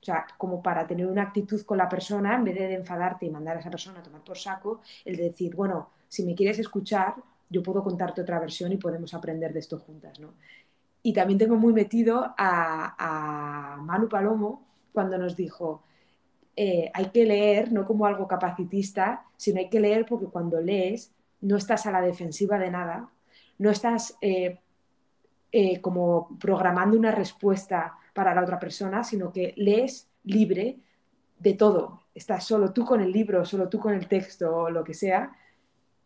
O 0.00 0.04
sea, 0.04 0.24
como 0.38 0.62
para 0.62 0.86
tener 0.86 1.06
una 1.08 1.22
actitud 1.22 1.60
con 1.62 1.78
la 1.78 1.88
persona, 1.88 2.36
en 2.36 2.44
vez 2.44 2.54
de 2.54 2.74
enfadarte 2.74 3.26
y 3.26 3.30
mandar 3.30 3.56
a 3.56 3.60
esa 3.60 3.70
persona 3.70 3.98
a 3.98 4.02
tomar 4.04 4.22
por 4.22 4.38
saco, 4.38 4.80
el 5.04 5.16
de 5.16 5.24
decir, 5.24 5.54
bueno, 5.54 5.90
si 6.08 6.24
me 6.24 6.34
quieres 6.34 6.58
escuchar, 6.58 7.14
yo 7.50 7.62
puedo 7.62 7.82
contarte 7.82 8.22
otra 8.22 8.38
versión 8.38 8.72
y 8.72 8.76
podemos 8.76 9.12
aprender 9.12 9.52
de 9.52 9.58
esto 9.58 9.78
juntas, 9.78 10.18
¿no? 10.20 10.34
Y 11.02 11.12
también 11.12 11.38
tengo 11.38 11.56
muy 11.56 11.72
metido 11.72 12.34
a, 12.38 13.78
Manu 13.82 14.08
Palomo 14.08 14.66
cuando 14.92 15.18
nos 15.18 15.34
dijo, 15.34 15.82
eh, 16.54 16.90
hay 16.94 17.06
que 17.06 17.24
leer 17.24 17.72
no 17.72 17.86
como 17.86 18.06
algo 18.06 18.28
capacitista, 18.28 19.24
sino 19.36 19.58
hay 19.58 19.68
que 19.68 19.80
leer 19.80 20.06
porque 20.06 20.26
cuando 20.26 20.60
lees 20.60 21.12
no 21.40 21.56
estás 21.56 21.86
a 21.86 21.92
la 21.92 22.02
defensiva 22.02 22.58
de 22.58 22.70
nada, 22.70 23.08
no 23.58 23.70
estás 23.70 24.16
eh, 24.20 24.58
eh, 25.52 25.80
como 25.80 26.38
programando 26.38 26.98
una 26.98 27.12
respuesta 27.12 27.96
para 28.14 28.34
la 28.34 28.42
otra 28.42 28.58
persona, 28.58 29.02
sino 29.02 29.32
que 29.32 29.54
lees 29.56 30.08
libre 30.24 30.78
de 31.38 31.54
todo. 31.54 32.02
Estás 32.14 32.44
solo 32.44 32.72
tú 32.72 32.84
con 32.84 33.00
el 33.00 33.10
libro, 33.10 33.44
solo 33.46 33.68
tú 33.68 33.78
con 33.80 33.94
el 33.94 34.06
texto 34.06 34.54
o 34.54 34.70
lo 34.70 34.84
que 34.84 34.92
sea, 34.94 35.32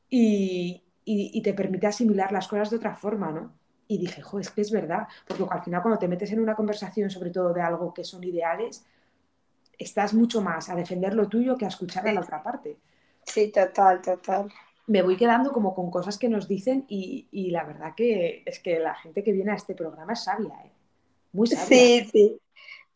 y, 0.09 0.84
te 1.05 1.55
permite 1.55 1.87
asimilar 1.87 2.33
las 2.33 2.49
cosas 2.49 2.71
de 2.71 2.77
otra 2.77 2.95
forma, 2.95 3.31
¿no? 3.31 3.53
Y 3.87 3.99
dije, 3.99 4.23
jo, 4.23 4.39
es 4.39 4.51
que 4.51 4.63
es 4.63 4.71
verdad, 4.71 5.07
porque 5.27 5.45
al 5.51 5.63
final 5.63 5.83
cuando 5.83 5.99
te 5.99 6.09
metes 6.09 6.33
en 6.33 6.41
una 6.41 6.55
conversación 6.55 7.11
sobre 7.11 7.31
todo 7.31 7.53
de 7.53 7.61
algo 7.61 7.93
que 7.93 8.05
son 8.05 8.25
ideales, 8.25 8.85
estás 9.79 10.15
mucho 10.15 10.41
más 10.41 10.71
a 10.71 10.75
defender 10.75 11.15
lo 11.15 11.29
tuyo 11.29 11.57
que 11.57 11.67
a 11.67 11.69
escuchar 11.69 12.09
a 12.09 12.13
la 12.13 12.21
otra 12.21 12.43
parte. 12.43 12.79
Sí, 13.25 13.49
total, 13.49 14.01
total. 14.01 14.51
Me 14.87 15.03
voy 15.03 15.17
quedando 15.17 15.53
como 15.53 15.75
con 15.75 15.91
cosas 15.91 16.19
que 16.19 16.29
nos 16.29 16.47
dicen 16.47 16.85
y, 16.89 17.27
y 17.31 17.51
la 17.51 17.65
verdad 17.65 17.95
que 17.95 18.43
es 18.47 18.59
que 18.59 18.79
la 18.79 18.95
gente 18.95 19.23
que 19.23 19.33
viene 19.33 19.53
a 19.53 19.57
este 19.57 19.75
programa 19.75 20.13
es 20.13 20.25
sabia, 20.25 20.55
¿eh? 20.65 20.71
Muy 21.33 21.47
sabia. 21.47 21.67
Sí, 21.67 22.09
sí. 22.13 22.41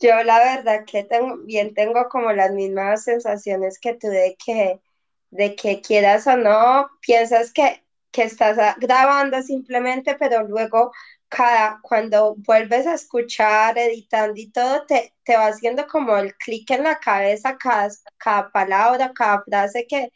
Yo 0.01 0.23
la 0.23 0.39
verdad 0.39 0.85
que 0.85 1.03
tengo, 1.05 1.39
bien 1.39 1.75
tengo 1.75 2.09
como 2.09 2.33
las 2.33 2.53
mismas 2.53 3.05
sensaciones 3.05 3.81
que 3.81 3.95
tú 3.95 4.07
de 4.07 4.37
que, 4.45 4.81
de 5.31 5.57
que 5.57 5.81
quieras 5.81 6.27
o 6.29 6.37
no, 6.37 6.89
piensas 7.01 7.53
que, 7.53 7.83
que 8.11 8.23
estás 8.25 8.57
grabando 8.81 9.43
simplemente, 9.43 10.17
pero 10.19 10.45
luego 10.47 10.93
cada, 11.29 11.79
cuando 11.83 12.35
vuelves 12.39 12.87
a 12.87 12.95
escuchar, 12.95 13.79
editando 13.79 14.35
y 14.41 14.51
todo, 14.51 14.87
te, 14.87 15.15
te 15.25 15.37
va 15.37 15.47
haciendo 15.49 15.87
como 15.87 16.17
el 16.17 16.35
clic 16.37 16.71
en 16.71 16.85
la 16.85 16.99
cabeza 16.99 17.57
cada, 17.59 17.91
cada 18.19 18.51
palabra, 18.51 19.13
cada 19.15 19.43
frase 19.45 19.87
que, 19.89 20.11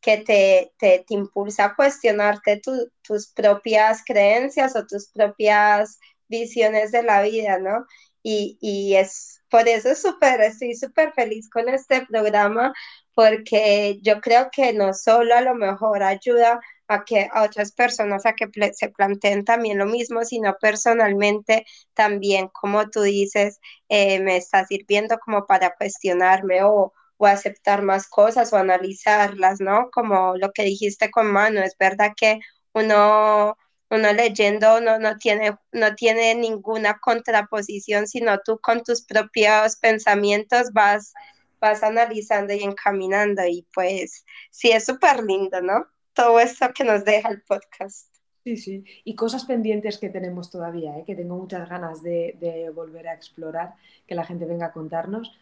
que 0.00 0.18
te, 0.18 0.72
te, 0.78 1.04
te 1.06 1.14
impulsa 1.14 1.66
a 1.66 1.74
cuestionarte 1.76 2.60
tus 3.02 3.28
propias 3.32 4.02
creencias 4.04 4.76
o 4.76 4.86
tus 4.86 5.08
propias 5.10 5.98
visiones 6.28 6.92
de 6.92 7.02
la 7.02 7.22
vida, 7.22 7.58
¿no? 7.58 7.86
Y, 8.22 8.58
y 8.60 8.94
es 8.96 9.40
por 9.50 9.66
eso 9.68 9.94
súper, 9.94 10.40
estoy 10.42 10.74
súper 10.74 11.12
feliz 11.14 11.48
con 11.50 11.68
este 11.68 12.04
programa, 12.06 12.72
porque 13.14 13.98
yo 14.02 14.20
creo 14.20 14.48
que 14.52 14.72
no 14.72 14.92
solo 14.94 15.34
a 15.34 15.40
lo 15.40 15.54
mejor 15.54 16.02
ayuda 16.02 16.60
a 16.88 17.04
que 17.04 17.28
a 17.32 17.42
otras 17.42 17.72
personas 17.72 18.26
a 18.26 18.34
que 18.34 18.48
se 18.74 18.88
planteen 18.90 19.44
también 19.44 19.78
lo 19.78 19.86
mismo, 19.86 20.24
sino 20.24 20.56
personalmente 20.60 21.66
también, 21.94 22.48
como 22.48 22.90
tú 22.90 23.02
dices, 23.02 23.60
eh, 23.88 24.20
me 24.20 24.36
está 24.36 24.66
sirviendo 24.66 25.18
como 25.18 25.46
para 25.46 25.74
cuestionarme 25.76 26.62
o, 26.64 26.92
o 27.18 27.26
aceptar 27.26 27.82
más 27.82 28.08
cosas 28.08 28.52
o 28.52 28.56
analizarlas, 28.56 29.60
¿no? 29.60 29.90
Como 29.92 30.36
lo 30.36 30.52
que 30.52 30.64
dijiste 30.64 31.10
con 31.10 31.26
mano, 31.30 31.60
es 31.62 31.76
verdad 31.78 32.12
que 32.16 32.40
uno 32.72 33.56
uno 33.90 34.12
leyendo 34.12 34.80
no, 34.80 34.98
no, 34.98 35.16
tiene, 35.16 35.56
no 35.72 35.94
tiene 35.94 36.34
ninguna 36.34 36.98
contraposición, 36.98 38.06
sino 38.06 38.38
tú 38.40 38.58
con 38.60 38.82
tus 38.82 39.02
propios 39.04 39.76
pensamientos 39.76 40.72
vas, 40.72 41.12
vas 41.60 41.82
analizando 41.82 42.52
y 42.54 42.62
encaminando 42.62 43.42
y 43.46 43.66
pues 43.74 44.24
sí, 44.50 44.72
es 44.72 44.84
súper 44.84 45.24
lindo, 45.24 45.60
¿no? 45.62 45.86
Todo 46.18 46.40
esto 46.40 46.66
que 46.74 46.82
nos 46.82 47.04
deja 47.04 47.28
el 47.28 47.42
podcast. 47.42 48.12
Sí, 48.42 48.56
sí, 48.56 48.84
y 49.04 49.14
cosas 49.14 49.44
pendientes 49.44 49.98
que 49.98 50.10
tenemos 50.10 50.50
todavía, 50.50 50.98
¿eh? 50.98 51.04
que 51.06 51.14
tengo 51.14 51.36
muchas 51.36 51.68
ganas 51.68 52.02
de, 52.02 52.36
de, 52.40 52.70
volver 52.70 53.06
a 53.06 53.14
explorar, 53.14 53.74
que 54.04 54.16
la 54.16 54.24
gente 54.24 54.44
venga 54.44 54.66
a 54.66 54.72
contarnos. 54.72 55.38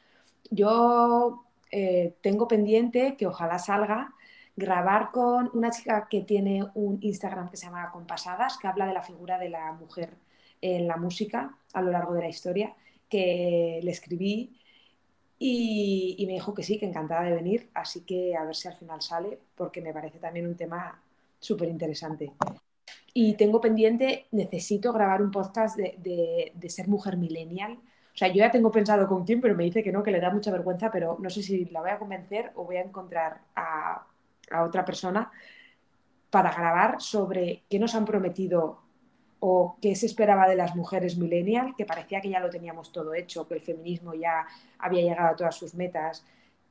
Yo 0.51 1.47
eh, 1.71 2.15
tengo 2.21 2.47
pendiente 2.47 3.17
que 3.17 3.27
ojalá 3.27 3.59
salga 3.59 4.13
grabar 4.55 5.13
con 5.13 5.51
una 5.55 5.71
chica 5.71 6.09
que 6.11 6.21
tiene 6.21 6.67
un 6.75 6.99
Instagram 7.01 7.49
que 7.49 7.57
se 7.57 7.65
llama 7.65 7.91
Compasadas, 7.91 8.59
que 8.59 8.69
habla 8.69 8.87
de 8.87 8.93
la 8.93 9.03
figura 9.03 9.39
de 9.39 9.49
la 9.49 9.73
mujer 9.73 10.11
en 10.61 10.87
la 10.87 10.99
música 10.99 11.57
a 11.73 11.81
lo 11.81 11.91
largo 11.91 12.13
de 12.13 12.21
la 12.21 12.29
historia, 12.29 12.75
que 13.09 13.81
le 13.83 13.91
escribí 13.91 14.61
y, 15.39 16.25
me 16.27 16.35
dijo 16.35 16.55
que 16.55 16.63
sí, 16.63 16.79
que 16.79 16.87
encantada 16.87 17.23
de 17.23 17.35
venir, 17.35 17.71
así 17.75 18.03
que 18.03 18.37
a 18.37 18.45
ver 18.45 18.57
si 18.57 18.69
al 18.69 18.75
final 18.75 19.03
sale, 19.03 19.39
porque 19.55 19.81
me 19.81 19.93
parece 19.93 20.19
también 20.19 20.47
un 20.47 20.57
tema 20.57 21.01
súper 21.39 21.69
interesante. 21.69 22.33
Y 23.13 23.35
tengo 23.35 23.61
pendiente, 23.61 24.27
necesito 24.33 24.93
grabar 24.93 25.23
un 25.23 25.31
podcast 25.31 25.77
de, 25.77 26.53
de 26.55 26.71
ser 26.71 26.89
mujer 26.89 27.17
millennial. 27.17 27.73
O 27.73 28.19
sea, 28.19 28.29
yo 28.29 28.37
ya 28.37 28.51
tengo 28.51 28.71
pensado 28.71 29.07
con 29.07 29.25
quién, 29.25 29.41
pero 29.41 29.55
me 29.55 29.65
dice 29.65 29.83
que 29.83 29.93
no, 29.93 30.03
que 30.03 30.11
le 30.11 30.21
da 30.21 30.31
mucha 30.31 30.51
vergüenza, 30.51 30.91
pero 30.91 31.19
no 31.21 31.31
sé 31.31 31.43
si 31.43 31.67
la 31.67 31.81
voy 31.81 31.91
a 31.91 31.99
convencer 31.99 32.53
o 32.55 32.65
voy 32.65 32.77
a 32.77 32.83
encontrar 32.83 33.41
a 33.55 34.07
a 34.51 34.63
otra 34.63 34.85
persona 34.85 35.31
para 36.31 36.53
grabar 36.53 37.01
sobre 37.01 37.65
qué 37.69 37.79
nos 37.79 37.95
han 37.95 38.05
prometido 38.05 38.83
o 39.41 39.77
qué 39.81 39.95
se 39.95 40.07
esperaba 40.07 40.49
de 40.49 40.57
las 40.57 40.75
mujeres 40.75 41.17
millennial, 41.19 41.75
que 41.77 41.85
parecía 41.85 42.21
que 42.21 42.31
ya 42.31 42.41
lo 42.41 42.51
teníamos 42.51 42.93
todo 42.93 43.15
hecho, 43.15 43.47
que 43.47 43.55
el 43.55 43.61
feminismo 43.61 44.15
ya 44.15 44.47
había 44.79 45.03
llegado 45.03 45.29
a 45.29 45.37
todas 45.37 45.57
sus 45.57 45.75
metas, 45.75 46.25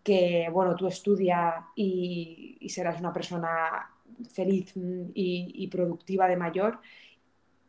que 0.04 0.50
bueno, 0.52 0.76
tú 0.76 0.88
estudia 0.88 1.68
y, 1.76 2.58
serás 2.70 3.00
una 3.00 3.14
persona 3.14 3.90
feliz 4.32 4.74
y, 4.76 5.68
productiva 5.68 6.28
de 6.28 6.38
mayor. 6.38 6.80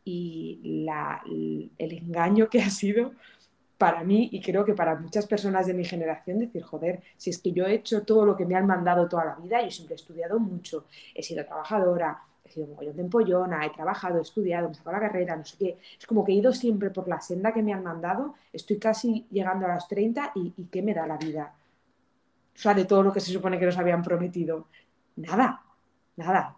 Y 0.05 0.85
el 1.77 1.91
engaño 1.93 2.49
que 2.49 2.61
ha 2.61 2.69
sido 2.69 3.11
para 3.77 4.03
mí 4.03 4.29
y 4.31 4.41
creo 4.41 4.65
que 4.65 4.73
para 4.73 4.95
muchas 4.95 5.27
personas 5.27 5.67
de 5.67 5.73
mi 5.73 5.85
generación 5.85 6.39
decir, 6.39 6.63
joder, 6.63 7.01
si 7.15 7.29
es 7.29 7.37
que 7.39 7.51
yo 7.51 7.65
he 7.65 7.75
hecho 7.75 8.03
todo 8.03 8.25
lo 8.25 8.35
que 8.35 8.45
me 8.45 8.55
han 8.55 8.65
mandado 8.65 9.07
toda 9.07 9.25
la 9.25 9.35
vida, 9.35 9.61
yo 9.61 9.69
siempre 9.69 9.93
he 9.95 9.97
estudiado 9.97 10.39
mucho, 10.39 10.85
he 11.13 11.21
sido 11.21 11.45
trabajadora, 11.45 12.19
he 12.43 12.49
sido 12.49 12.67
mogollón 12.67 12.95
de 12.95 13.01
empollona, 13.03 13.65
he 13.65 13.69
trabajado, 13.69 14.17
he 14.17 14.21
estudiado, 14.21 14.67
me 14.67 14.73
he 14.73 14.75
sacado 14.75 14.95
la 14.95 15.01
carrera, 15.01 15.35
no 15.35 15.45
sé 15.45 15.57
qué, 15.57 15.77
es 15.99 16.07
como 16.07 16.25
que 16.25 16.31
he 16.31 16.35
ido 16.35 16.53
siempre 16.53 16.89
por 16.89 17.07
la 17.07 17.21
senda 17.21 17.53
que 17.53 17.61
me 17.61 17.73
han 17.73 17.83
mandado, 17.83 18.33
estoy 18.51 18.79
casi 18.79 19.27
llegando 19.29 19.67
a 19.67 19.75
los 19.75 19.87
30 19.87 20.31
y, 20.35 20.53
y 20.57 20.65
¿qué 20.65 20.81
me 20.81 20.93
da 20.93 21.05
la 21.05 21.17
vida? 21.17 21.53
O 22.55 22.59
sea, 22.59 22.73
de 22.73 22.85
todo 22.85 23.03
lo 23.03 23.13
que 23.13 23.19
se 23.19 23.31
supone 23.31 23.59
que 23.59 23.67
nos 23.67 23.77
habían 23.77 24.01
prometido. 24.01 24.65
Nada, 25.17 25.61
nada. 26.15 26.55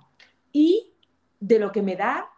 Y 0.53 0.93
de 1.41 1.59
lo 1.59 1.73
que 1.73 1.81
me 1.81 1.97
da 1.97 2.29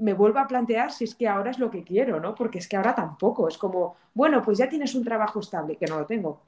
me 0.00 0.14
vuelvo 0.14 0.38
a 0.38 0.46
plantear 0.46 0.92
si 0.92 1.04
es 1.04 1.14
que 1.14 1.28
ahora 1.28 1.50
es 1.50 1.58
lo 1.58 1.70
que 1.70 1.84
quiero, 1.84 2.20
¿no? 2.20 2.34
Porque 2.34 2.58
es 2.58 2.68
que 2.68 2.76
ahora 2.76 2.94
tampoco. 2.94 3.48
Es 3.48 3.58
como, 3.58 3.96
bueno, 4.14 4.42
pues 4.42 4.58
ya 4.58 4.68
tienes 4.68 4.94
un 4.94 5.04
trabajo 5.04 5.40
estable, 5.40 5.76
que 5.76 5.86
no 5.86 5.98
lo 5.98 6.06
tengo. 6.06 6.42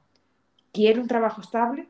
¿Quiero 0.72 1.00
un 1.00 1.08
trabajo 1.08 1.40
estable? 1.40 1.88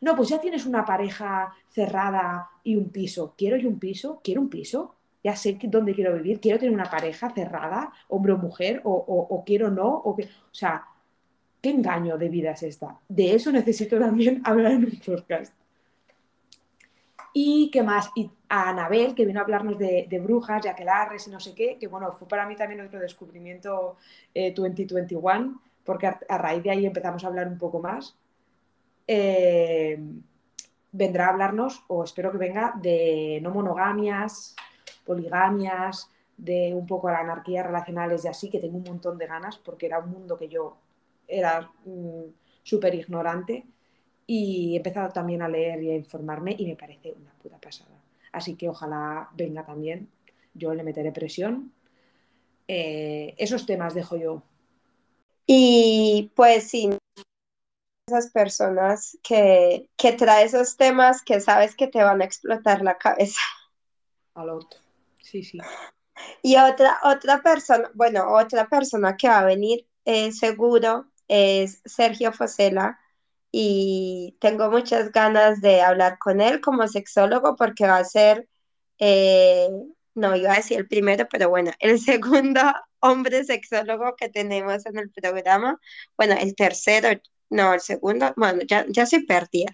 No, 0.00 0.16
pues 0.16 0.30
ya 0.30 0.40
tienes 0.40 0.66
una 0.66 0.84
pareja 0.84 1.52
cerrada 1.68 2.48
y 2.62 2.76
un 2.76 2.88
piso. 2.90 3.34
¿Quiero 3.36 3.56
yo 3.56 3.68
un 3.68 3.78
piso? 3.78 4.20
¿Quiero 4.22 4.40
un 4.40 4.48
piso? 4.48 4.94
Ya 5.22 5.36
sé 5.36 5.58
dónde 5.62 5.94
quiero 5.94 6.14
vivir. 6.14 6.40
¿Quiero 6.40 6.58
tener 6.58 6.74
una 6.74 6.90
pareja 6.90 7.30
cerrada, 7.30 7.92
hombre 8.08 8.32
o 8.32 8.38
mujer? 8.38 8.80
¿O, 8.84 8.92
o, 8.92 9.44
quiero 9.44 9.70
no? 9.70 9.88
O, 9.88 10.10
o 10.10 10.16
sea, 10.52 10.84
¿qué 11.60 11.70
engaño 11.70 12.18
de 12.18 12.28
vida 12.28 12.52
es 12.52 12.62
esta? 12.62 12.98
De 13.08 13.34
eso 13.34 13.52
necesito 13.52 13.98
también 13.98 14.42
hablar 14.44 14.72
en 14.72 14.84
un 14.84 15.00
podcast. 15.04 15.63
Y 17.36 17.68
qué 17.72 17.82
más, 17.82 18.10
y 18.14 18.30
a 18.48 18.68
Anabel, 18.68 19.12
que 19.16 19.26
vino 19.26 19.40
a 19.40 19.42
hablarnos 19.42 19.76
de, 19.76 20.20
brujas, 20.22 20.62
de 20.62 20.68
aquelarres 20.68 21.26
y 21.26 21.32
no 21.32 21.40
sé 21.40 21.52
qué, 21.52 21.76
que 21.80 21.88
bueno, 21.88 22.12
fue 22.12 22.28
para 22.28 22.46
mí 22.46 22.54
también 22.54 22.80
otro 22.80 23.00
descubrimiento 23.00 23.96
2021, 24.32 25.40
eh, 25.40 25.68
porque 25.84 26.06
a, 26.06 26.38
raíz 26.38 26.62
de 26.62 26.70
ahí 26.70 26.86
empezamos 26.86 27.24
a 27.24 27.26
hablar 27.26 27.48
un 27.48 27.58
poco 27.58 27.80
más. 27.80 28.16
Eh, 29.08 29.98
vendrá 30.92 31.26
a 31.26 31.30
hablarnos, 31.30 31.82
o 31.88 32.04
espero 32.04 32.30
que 32.30 32.38
venga, 32.38 32.72
de 32.80 33.40
no 33.42 33.50
monogamias, 33.50 34.54
poligamias, 35.04 36.08
de 36.36 36.72
un 36.72 36.86
poco 36.86 37.10
la 37.10 37.18
anarquía 37.18 37.64
relacionales 37.64 38.24
y 38.24 38.28
así, 38.28 38.48
que 38.48 38.60
tengo 38.60 38.76
un 38.76 38.84
montón 38.84 39.18
de 39.18 39.26
ganas, 39.26 39.58
porque 39.58 39.86
era 39.86 39.98
un 39.98 40.10
mundo 40.10 40.38
que 40.38 40.46
yo 40.48 40.76
era 41.26 41.68
mm, 41.84 42.26
súper 42.62 42.94
ignorante 42.94 43.66
y 44.26 44.74
he 44.74 44.76
empezado 44.76 45.10
también 45.10 45.42
a 45.42 45.48
leer 45.48 45.82
y 45.82 45.90
a 45.90 45.96
informarme 45.96 46.54
y 46.58 46.66
me 46.66 46.76
parece 46.76 47.12
una 47.12 47.32
puta 47.34 47.58
pasada. 47.58 47.90
Así 48.32 48.56
que 48.56 48.68
ojalá 48.68 49.28
venga 49.34 49.64
también. 49.64 50.08
Yo 50.54 50.74
le 50.74 50.82
meteré 50.82 51.12
presión. 51.12 51.72
Eh, 52.66 53.34
esos 53.38 53.66
temas 53.66 53.94
dejo 53.94 54.16
yo. 54.16 54.42
Y 55.46 56.32
pues 56.34 56.68
sí, 56.70 56.90
esas 58.06 58.30
personas 58.30 59.18
que, 59.22 59.88
que 59.96 60.12
trae 60.12 60.44
esos 60.44 60.76
temas 60.76 61.22
que 61.22 61.40
sabes 61.40 61.74
que 61.74 61.86
te 61.86 62.02
van 62.02 62.22
a 62.22 62.24
explotar 62.24 62.82
la 62.82 62.96
cabeza. 62.96 63.40
Al 64.34 64.50
otro. 64.50 64.80
Sí, 65.22 65.42
sí. 65.42 65.58
Y 66.42 66.56
otra, 66.56 67.00
otra 67.02 67.42
persona, 67.42 67.90
bueno, 67.94 68.32
otra 68.32 68.68
persona 68.68 69.16
que 69.16 69.28
va 69.28 69.40
a 69.40 69.44
venir 69.44 69.86
eh, 70.04 70.32
seguro 70.32 71.06
es 71.28 71.82
Sergio 71.84 72.32
Fosela 72.32 72.98
y 73.56 74.36
tengo 74.40 74.68
muchas 74.68 75.12
ganas 75.12 75.60
de 75.60 75.80
hablar 75.80 76.18
con 76.18 76.40
él 76.40 76.60
como 76.60 76.88
sexólogo 76.88 77.54
porque 77.54 77.86
va 77.86 77.98
a 77.98 78.04
ser, 78.04 78.48
eh, 78.98 79.68
no 80.16 80.34
iba 80.34 80.52
a 80.52 80.56
decir 80.56 80.78
el 80.78 80.88
primero, 80.88 81.28
pero 81.30 81.48
bueno, 81.50 81.70
el 81.78 82.00
segundo 82.00 82.60
hombre 82.98 83.44
sexólogo 83.44 84.16
que 84.16 84.28
tenemos 84.28 84.84
en 84.86 84.98
el 84.98 85.08
programa, 85.12 85.78
bueno, 86.16 86.34
el 86.34 86.56
tercero, 86.56 87.10
no, 87.48 87.74
el 87.74 87.80
segundo, 87.80 88.34
bueno, 88.36 88.62
ya, 88.66 88.86
ya 88.88 89.06
soy 89.06 89.24
perdida. 89.24 89.70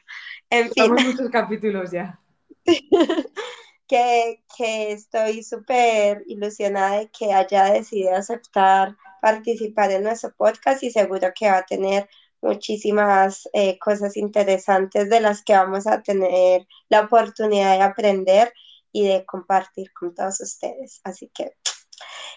En 0.50 0.70
fin. 0.72 0.92
muchos 0.92 1.30
capítulos 1.30 1.90
ya. 1.90 2.20
que, 3.88 4.42
que 4.58 4.92
estoy 4.92 5.42
súper 5.42 6.22
ilusionada 6.26 6.98
de 6.98 7.10
que 7.18 7.32
haya 7.32 7.72
decidido 7.72 8.14
aceptar 8.14 8.94
participar 9.20 9.90
en 9.92 10.02
nuestro 10.02 10.34
podcast 10.34 10.82
y 10.82 10.90
seguro 10.90 11.28
que 11.34 11.48
va 11.50 11.58
a 11.58 11.66
tener 11.66 12.08
muchísimas 12.42 13.48
eh, 13.52 13.78
cosas 13.78 14.16
interesantes 14.16 15.10
de 15.10 15.20
las 15.20 15.42
que 15.42 15.54
vamos 15.54 15.86
a 15.86 16.02
tener 16.02 16.66
la 16.88 17.02
oportunidad 17.02 17.76
de 17.76 17.82
aprender 17.82 18.52
y 18.92 19.06
de 19.06 19.24
compartir 19.24 19.92
con 19.92 20.14
todos 20.14 20.40
ustedes. 20.40 21.00
Así 21.04 21.30
que, 21.34 21.54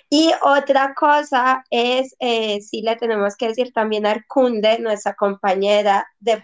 y 0.10 0.31
otra 0.41 0.93
cosa 0.93 1.63
es, 1.69 2.15
eh, 2.19 2.62
sí 2.62 2.81
le 2.81 2.95
tenemos 2.95 3.36
que 3.36 3.48
decir 3.48 3.72
también 3.74 4.05
a 4.05 4.12
Arcunde, 4.12 4.79
nuestra 4.79 5.15
compañera 5.15 6.07
de, 6.19 6.43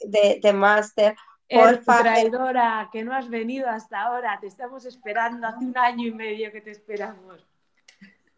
de, 0.00 0.40
de 0.42 0.52
máster, 0.52 1.16
por 1.50 1.78
traidora, 1.78 2.90
que 2.92 3.02
no 3.02 3.14
has 3.14 3.30
venido 3.30 3.68
hasta 3.68 4.02
ahora, 4.02 4.38
te 4.38 4.46
estamos 4.46 4.84
esperando 4.84 5.46
hace 5.46 5.64
un 5.64 5.78
año 5.78 6.06
y 6.06 6.12
medio 6.12 6.52
que 6.52 6.60
te 6.60 6.70
esperamos. 6.70 7.46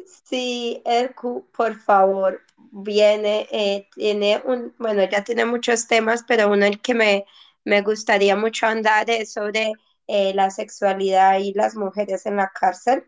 Sí, 0.06 0.82
Erku, 0.84 1.48
por 1.56 1.78
favor, 1.80 2.40
viene, 2.70 3.48
eh, 3.50 3.88
tiene 3.94 4.42
un, 4.44 4.74
bueno, 4.78 5.02
ya 5.10 5.24
tiene 5.24 5.44
muchos 5.44 5.86
temas, 5.86 6.24
pero 6.26 6.50
uno 6.50 6.66
el 6.66 6.80
que 6.80 6.94
me, 6.94 7.24
me 7.64 7.82
gustaría 7.82 8.36
mucho 8.36 8.66
andar 8.66 9.10
es 9.10 9.32
sobre 9.32 9.72
eh, 10.06 10.34
la 10.34 10.50
sexualidad 10.50 11.38
y 11.38 11.52
las 11.54 11.76
mujeres 11.76 12.26
en 12.26 12.36
la 12.36 12.50
cárcel. 12.50 13.04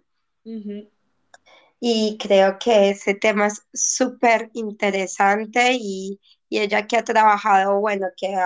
Y 1.80 2.16
creo 2.18 2.58
que 2.58 2.90
ese 2.90 3.14
tema 3.14 3.48
es 3.48 3.66
súper 3.72 4.50
interesante 4.54 5.72
y, 5.72 6.20
y, 6.48 6.58
ella 6.60 6.86
que 6.86 6.96
ha 6.96 7.04
trabajado, 7.04 7.80
bueno, 7.80 8.08
que 8.16 8.36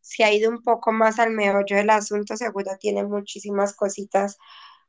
se 0.00 0.24
ha 0.24 0.32
ido 0.32 0.50
un 0.50 0.62
poco 0.62 0.92
más 0.92 1.18
al 1.18 1.30
meollo 1.30 1.76
del 1.76 1.90
asunto, 1.90 2.36
seguro 2.36 2.72
tiene 2.78 3.04
muchísimas 3.04 3.74
cositas 3.74 4.38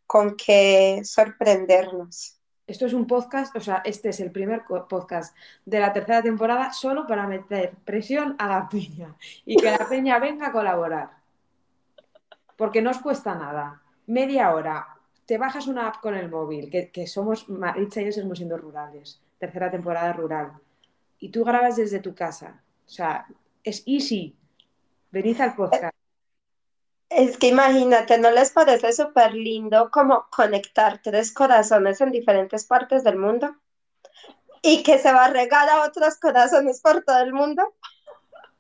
con 0.05 0.36
que 0.38 1.01
sorprendernos. 1.03 2.40
Esto 2.71 2.85
es 2.85 2.93
un 2.93 3.05
podcast, 3.05 3.53
o 3.55 3.59
sea, 3.59 3.81
este 3.83 4.09
es 4.09 4.21
el 4.21 4.31
primer 4.31 4.63
podcast 4.63 5.35
de 5.65 5.79
la 5.79 5.91
tercera 5.91 6.21
temporada 6.21 6.71
solo 6.71 7.05
para 7.05 7.27
meter 7.27 7.73
presión 7.83 8.35
a 8.39 8.47
la 8.47 8.69
peña 8.69 9.13
y 9.45 9.57
que 9.57 9.71
la 9.71 9.85
peña 9.89 10.19
venga 10.19 10.47
a 10.47 10.51
colaborar 10.53 11.21
porque 12.55 12.81
no 12.81 12.91
os 12.91 12.99
cuesta 12.99 13.33
nada. 13.33 13.81
Media 14.05 14.53
hora, 14.53 14.87
te 15.25 15.39
bajas 15.39 15.65
una 15.65 15.87
app 15.87 15.99
con 15.99 16.15
el 16.15 16.29
móvil, 16.29 16.69
que, 16.69 17.07
somos, 17.07 17.49
Maritza 17.49 18.01
y 18.01 18.05
yo 18.05 18.11
seguimos 18.11 18.37
siendo 18.37 18.55
rurales, 18.55 19.19
tercera 19.39 19.71
temporada 19.71 20.13
rural, 20.13 20.53
y 21.19 21.29
tú 21.29 21.43
grabas 21.43 21.75
desde 21.75 21.99
tu 21.99 22.13
casa. 22.13 22.61
O 22.85 22.89
sea, 22.89 23.25
es 23.63 23.83
easy. 23.87 24.35
Venid 25.11 25.41
al 25.41 25.55
podcast. 25.55 26.00
Es 27.11 27.37
que 27.37 27.47
imagínate, 27.47 28.17
¿no 28.17 28.31
les 28.31 28.51
parece 28.51 28.93
súper 28.93 29.33
lindo 29.33 29.91
como 29.91 30.27
conectar 30.29 31.01
tres 31.03 31.33
corazones 31.33 31.99
en 31.99 32.09
diferentes 32.09 32.65
partes 32.65 33.03
del 33.03 33.17
mundo? 33.17 33.53
Y 34.61 34.81
que 34.81 34.97
se 34.97 35.11
va 35.11 35.25
a 35.25 35.29
regar 35.29 35.69
a 35.69 35.83
otros 35.83 36.17
corazones 36.17 36.79
por 36.79 37.03
todo 37.03 37.19
el 37.19 37.33
mundo. 37.33 37.75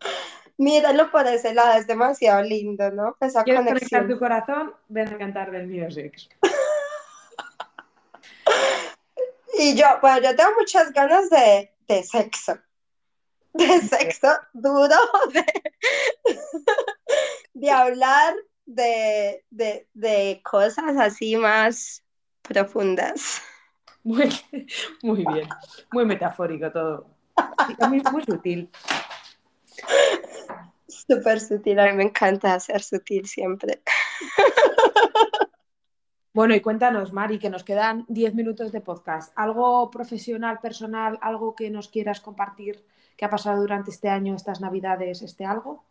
Míralo 0.57 1.09
por 1.11 1.27
ese 1.27 1.53
lado, 1.53 1.79
es 1.79 1.87
demasiado 1.87 2.43
lindo, 2.43 2.91
¿no? 2.91 3.15
Esa 3.21 3.45
¿Quieres 3.45 3.65
conectar 3.65 4.05
tu 4.05 4.19
corazón? 4.19 4.75
Ven 4.89 5.07
a 5.07 5.17
cantar 5.17 5.49
del 5.49 5.67
music. 5.67 6.13
y 9.57 9.75
yo, 9.75 9.85
bueno, 10.01 10.23
yo 10.23 10.35
tengo 10.35 10.51
muchas 10.59 10.91
ganas 10.91 11.29
de, 11.29 11.73
de 11.87 12.03
sexo. 12.03 12.59
De 13.53 13.81
sexo 13.81 14.29
duro, 14.53 14.95
de, 15.33 15.45
de 17.53 17.71
hablar 17.71 18.35
de, 18.65 19.43
de, 19.49 19.87
de, 19.93 20.41
cosas 20.43 20.97
así 20.97 21.35
más 21.35 22.03
profundas. 22.41 23.41
Muy, 24.03 24.29
muy 25.03 25.25
bien, 25.31 25.47
muy 25.91 26.05
metafórico 26.05 26.71
todo. 26.71 27.07
Muy, 27.87 28.01
muy 28.11 28.23
sutil. 28.23 28.69
Súper 30.87 31.39
sutil, 31.39 31.79
a 31.79 31.85
mí 31.87 31.93
me 31.93 32.03
encanta 32.03 32.59
ser 32.59 32.81
sutil 32.81 33.27
siempre. 33.27 33.81
Bueno, 36.33 36.55
y 36.55 36.61
cuéntanos, 36.61 37.11
Mari, 37.11 37.39
que 37.39 37.49
nos 37.49 37.65
quedan 37.65 38.05
10 38.07 38.35
minutos 38.35 38.71
de 38.71 38.79
podcast. 38.79 39.33
¿Algo 39.35 39.91
profesional, 39.91 40.59
personal, 40.61 41.19
algo 41.21 41.55
que 41.55 41.69
nos 41.69 41.89
quieras 41.89 42.21
compartir 42.21 42.85
que 43.17 43.25
ha 43.25 43.29
pasado 43.29 43.59
durante 43.59 43.91
este 43.91 44.07
año, 44.07 44.33
estas 44.33 44.61
navidades, 44.61 45.21
este 45.23 45.43
algo? 45.43 45.83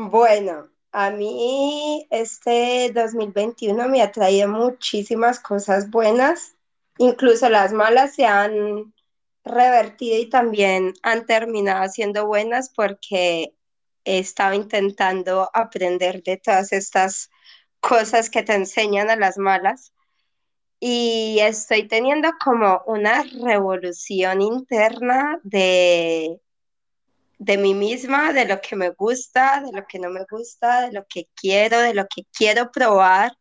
Bueno, 0.00 0.70
a 0.92 1.10
mí 1.10 2.06
este 2.10 2.92
2021 2.94 3.88
me 3.88 4.00
ha 4.00 4.12
traído 4.12 4.48
muchísimas 4.48 5.40
cosas 5.40 5.90
buenas, 5.90 6.54
incluso 6.98 7.48
las 7.48 7.72
malas 7.72 8.14
se 8.14 8.24
han 8.24 8.94
revertido 9.42 10.16
y 10.18 10.30
también 10.30 10.94
han 11.02 11.26
terminado 11.26 11.88
siendo 11.88 12.28
buenas 12.28 12.70
porque 12.70 13.54
he 14.04 14.18
estado 14.20 14.54
intentando 14.54 15.50
aprender 15.52 16.22
de 16.22 16.36
todas 16.36 16.72
estas 16.72 17.28
cosas 17.80 18.30
que 18.30 18.44
te 18.44 18.54
enseñan 18.54 19.10
a 19.10 19.16
las 19.16 19.36
malas. 19.36 19.92
Y 20.78 21.40
estoy 21.40 21.88
teniendo 21.88 22.30
como 22.38 22.82
una 22.86 23.24
revolución 23.24 24.42
interna 24.42 25.40
de, 25.42 26.40
de 27.38 27.56
mí 27.56 27.74
misma, 27.74 28.32
de 28.32 28.46
lo 28.46 28.60
que 28.60 28.76
me 28.76 28.90
gusta, 28.90 29.62
de 29.62 29.72
lo 29.72 29.86
que 29.86 29.98
no 29.98 30.10
me 30.10 30.24
gusta, 30.30 30.82
de 30.82 30.92
lo 30.92 31.06
que 31.06 31.28
quiero, 31.34 31.80
de 31.80 31.94
lo 31.94 32.06
que 32.06 32.22
quiero 32.32 32.70
probar. 32.70 33.32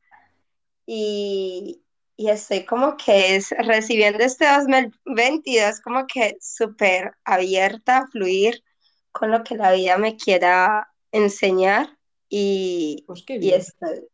Y, 0.85 1.83
y 2.15 2.29
estoy 2.29 2.65
como 2.65 2.97
que 2.97 3.35
es 3.35 3.51
recibiendo 3.51 4.23
este 4.23 4.47
2022 4.47 5.81
como 5.81 6.07
que 6.07 6.37
súper 6.41 7.11
abierta 7.25 7.99
a 7.99 8.07
fluir 8.07 8.63
con 9.11 9.31
lo 9.31 9.43
que 9.43 9.55
la 9.55 9.71
vida 9.73 9.97
me 9.97 10.15
quiera 10.15 10.91
enseñar 11.11 11.97
y, 12.29 13.03
pues 13.07 13.23
y 13.27 13.51
estoy 13.51 14.07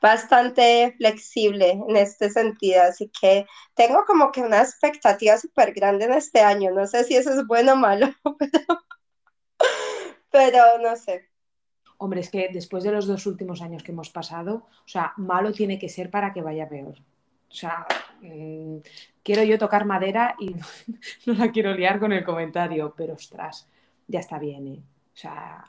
bastante 0.00 0.94
flexible 0.98 1.70
en 1.70 1.96
este 1.96 2.30
sentido, 2.30 2.82
así 2.82 3.10
que 3.20 3.46
tengo 3.74 4.04
como 4.06 4.32
que 4.32 4.42
una 4.42 4.60
expectativa 4.60 5.38
súper 5.38 5.72
grande 5.72 6.04
en 6.04 6.12
este 6.12 6.40
año, 6.40 6.70
no 6.72 6.86
sé 6.86 7.04
si 7.04 7.16
eso 7.16 7.30
es 7.30 7.46
bueno 7.46 7.72
o 7.72 7.76
malo, 7.76 8.08
pero, 8.38 8.80
pero 10.34 10.78
no 10.82 10.96
sé. 10.96 11.28
Hombre, 11.98 12.20
es 12.20 12.28
que 12.28 12.50
después 12.52 12.82
de 12.82 12.90
los 12.90 13.06
dos 13.06 13.24
últimos 13.24 13.62
años 13.62 13.84
que 13.84 13.92
hemos 13.92 14.10
pasado, 14.10 14.66
o 14.84 14.88
sea, 14.88 15.12
malo 15.16 15.52
tiene 15.52 15.78
que 15.78 15.88
ser 15.88 16.10
para 16.10 16.32
que 16.32 16.42
vaya 16.42 16.68
peor. 16.68 16.96
O 17.48 17.54
sea, 17.54 17.86
mm, 18.20 18.78
quiero 19.22 19.44
yo 19.44 19.60
tocar 19.60 19.84
madera 19.84 20.34
y 20.40 20.56
no 21.26 21.34
la 21.34 21.52
quiero 21.52 21.72
liar 21.72 22.00
con 22.00 22.12
el 22.12 22.24
comentario, 22.24 22.92
pero 22.96 23.14
ostras, 23.14 23.68
ya 24.08 24.18
está 24.18 24.40
bien, 24.40 24.66
¿eh? 24.66 24.82
O 25.14 25.16
sea... 25.16 25.64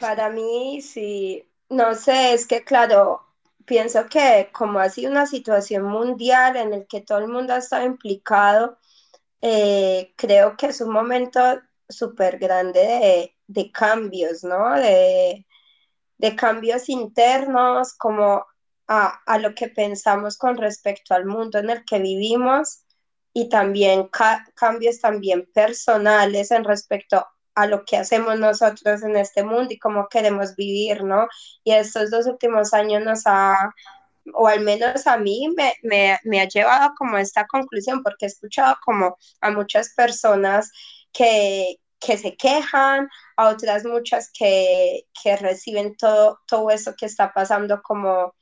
Para 0.00 0.30
mí, 0.30 0.80
sí, 0.80 1.44
no 1.68 1.94
sé, 1.94 2.32
es 2.32 2.46
que 2.46 2.64
claro, 2.64 3.20
pienso 3.66 4.06
que 4.06 4.48
como 4.50 4.78
ha 4.78 4.88
sido 4.88 5.10
una 5.10 5.26
situación 5.26 5.84
mundial 5.84 6.56
en 6.56 6.72
el 6.72 6.86
que 6.86 7.02
todo 7.02 7.18
el 7.18 7.28
mundo 7.28 7.52
ha 7.52 7.58
estado 7.58 7.84
implicado, 7.84 8.78
eh, 9.42 10.14
creo 10.16 10.56
que 10.56 10.66
es 10.68 10.80
un 10.80 10.92
momento 10.92 11.60
súper 11.90 12.38
grande 12.38 13.34
de, 13.46 13.72
cambios, 13.72 14.44
¿no? 14.44 14.74
De, 14.74 15.46
cambios 16.36 16.88
internos, 16.88 17.94
como 17.94 18.44
a, 18.88 19.38
lo 19.38 19.54
que 19.54 19.68
pensamos 19.68 20.36
con 20.36 20.56
respecto 20.56 21.14
al 21.14 21.24
mundo 21.26 21.58
en 21.58 21.70
el 21.70 21.84
que 21.84 21.98
vivimos 22.00 22.84
y 23.32 23.48
también 23.48 24.08
cambios 24.54 25.00
también 25.00 25.48
personales 25.54 26.50
en 26.50 26.64
respecto 26.64 27.24
a 27.54 27.66
lo 27.66 27.84
que 27.84 27.96
hacemos 27.96 28.38
nosotros 28.38 29.02
en 29.02 29.16
este 29.16 29.44
mundo 29.44 29.72
y 29.72 29.78
cómo 29.78 30.08
queremos 30.08 30.56
vivir, 30.56 31.04
¿no? 31.04 31.28
Y 31.64 31.72
estos 31.72 32.10
dos 32.10 32.26
últimos 32.26 32.72
años 32.74 33.02
nos 33.04 33.22
ha, 33.26 33.74
o 34.34 34.48
al 34.48 34.60
menos 34.60 35.06
a 35.06 35.18
mí, 35.18 35.48
me, 35.56 35.74
me, 35.82 36.18
me 36.24 36.40
ha 36.40 36.48
llevado 36.48 36.92
como 36.96 37.16
a 37.16 37.20
esta 37.20 37.46
conclusión, 37.46 38.02
porque 38.02 38.26
he 38.26 38.28
escuchado 38.28 38.76
como 38.84 39.16
a 39.40 39.50
muchas 39.50 39.94
personas 39.94 40.70
que, 41.12 41.76
que 42.00 42.18
se 42.18 42.36
quejan, 42.36 43.08
a 43.36 43.48
otras 43.48 43.84
muchas 43.84 44.30
que, 44.32 45.06
que 45.22 45.36
reciben 45.36 45.96
todo, 45.96 46.40
todo 46.46 46.70
eso 46.70 46.94
que 46.96 47.06
está 47.06 47.32
pasando 47.32 47.82
como 47.82 48.34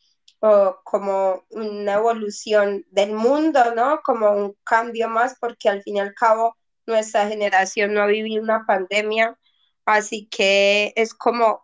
como 0.84 1.44
una 1.50 1.94
evolución 1.94 2.84
del 2.90 3.12
mundo, 3.12 3.74
¿no? 3.74 4.00
Como 4.02 4.30
un 4.30 4.56
cambio 4.64 5.08
más, 5.08 5.36
porque 5.40 5.68
al 5.68 5.82
fin 5.82 5.96
y 5.96 6.00
al 6.00 6.14
cabo 6.14 6.56
nuestra 6.86 7.28
generación 7.28 7.92
no 7.94 8.02
ha 8.02 8.06
vivido 8.06 8.42
una 8.42 8.64
pandemia, 8.66 9.36
así 9.84 10.28
que 10.30 10.92
es 10.96 11.14
como 11.14 11.62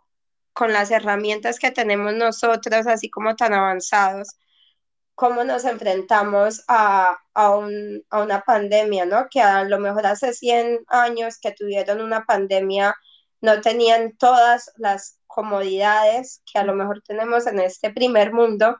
con 0.52 0.72
las 0.72 0.90
herramientas 0.90 1.58
que 1.58 1.70
tenemos 1.70 2.14
nosotros, 2.14 2.86
así 2.86 3.10
como 3.10 3.36
tan 3.36 3.54
avanzados, 3.54 4.36
cómo 5.14 5.44
nos 5.44 5.64
enfrentamos 5.64 6.64
a, 6.68 7.16
a, 7.34 7.50
un, 7.56 8.02
a 8.10 8.22
una 8.22 8.40
pandemia, 8.42 9.06
¿no? 9.06 9.28
Que 9.30 9.40
a 9.40 9.64
lo 9.64 9.78
mejor 9.78 10.06
hace 10.06 10.32
100 10.34 10.80
años 10.88 11.38
que 11.40 11.52
tuvieron 11.52 12.00
una 12.00 12.24
pandemia 12.24 12.96
no 13.40 13.60
tenían 13.60 14.16
todas 14.16 14.70
las 14.76 15.18
comodidades 15.26 16.42
que 16.50 16.58
a 16.58 16.64
lo 16.64 16.74
mejor 16.74 17.02
tenemos 17.06 17.46
en 17.46 17.60
este 17.60 17.90
primer 17.90 18.32
mundo 18.32 18.78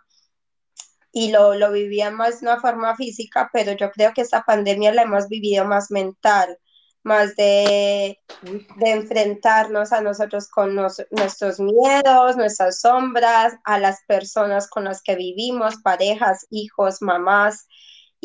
y 1.12 1.30
lo, 1.30 1.54
lo 1.54 1.70
vivían 1.70 2.14
más 2.14 2.40
de 2.40 2.48
una 2.48 2.60
forma 2.60 2.96
física, 2.96 3.50
pero 3.52 3.72
yo 3.72 3.90
creo 3.92 4.12
que 4.12 4.22
esta 4.22 4.42
pandemia 4.44 4.92
la 4.92 5.02
hemos 5.02 5.28
vivido 5.28 5.64
más 5.64 5.90
mental, 5.90 6.58
más 7.04 7.36
de, 7.36 8.18
de 8.42 8.90
enfrentarnos 8.90 9.92
a 9.92 10.00
nosotros 10.00 10.48
con 10.48 10.74
nuestros 10.74 11.60
miedos, 11.60 12.36
nuestras 12.36 12.80
sombras, 12.80 13.54
a 13.64 13.78
las 13.78 14.02
personas 14.06 14.68
con 14.68 14.84
las 14.84 15.02
que 15.02 15.14
vivimos, 15.14 15.76
parejas, 15.76 16.46
hijos, 16.50 17.02
mamás, 17.02 17.68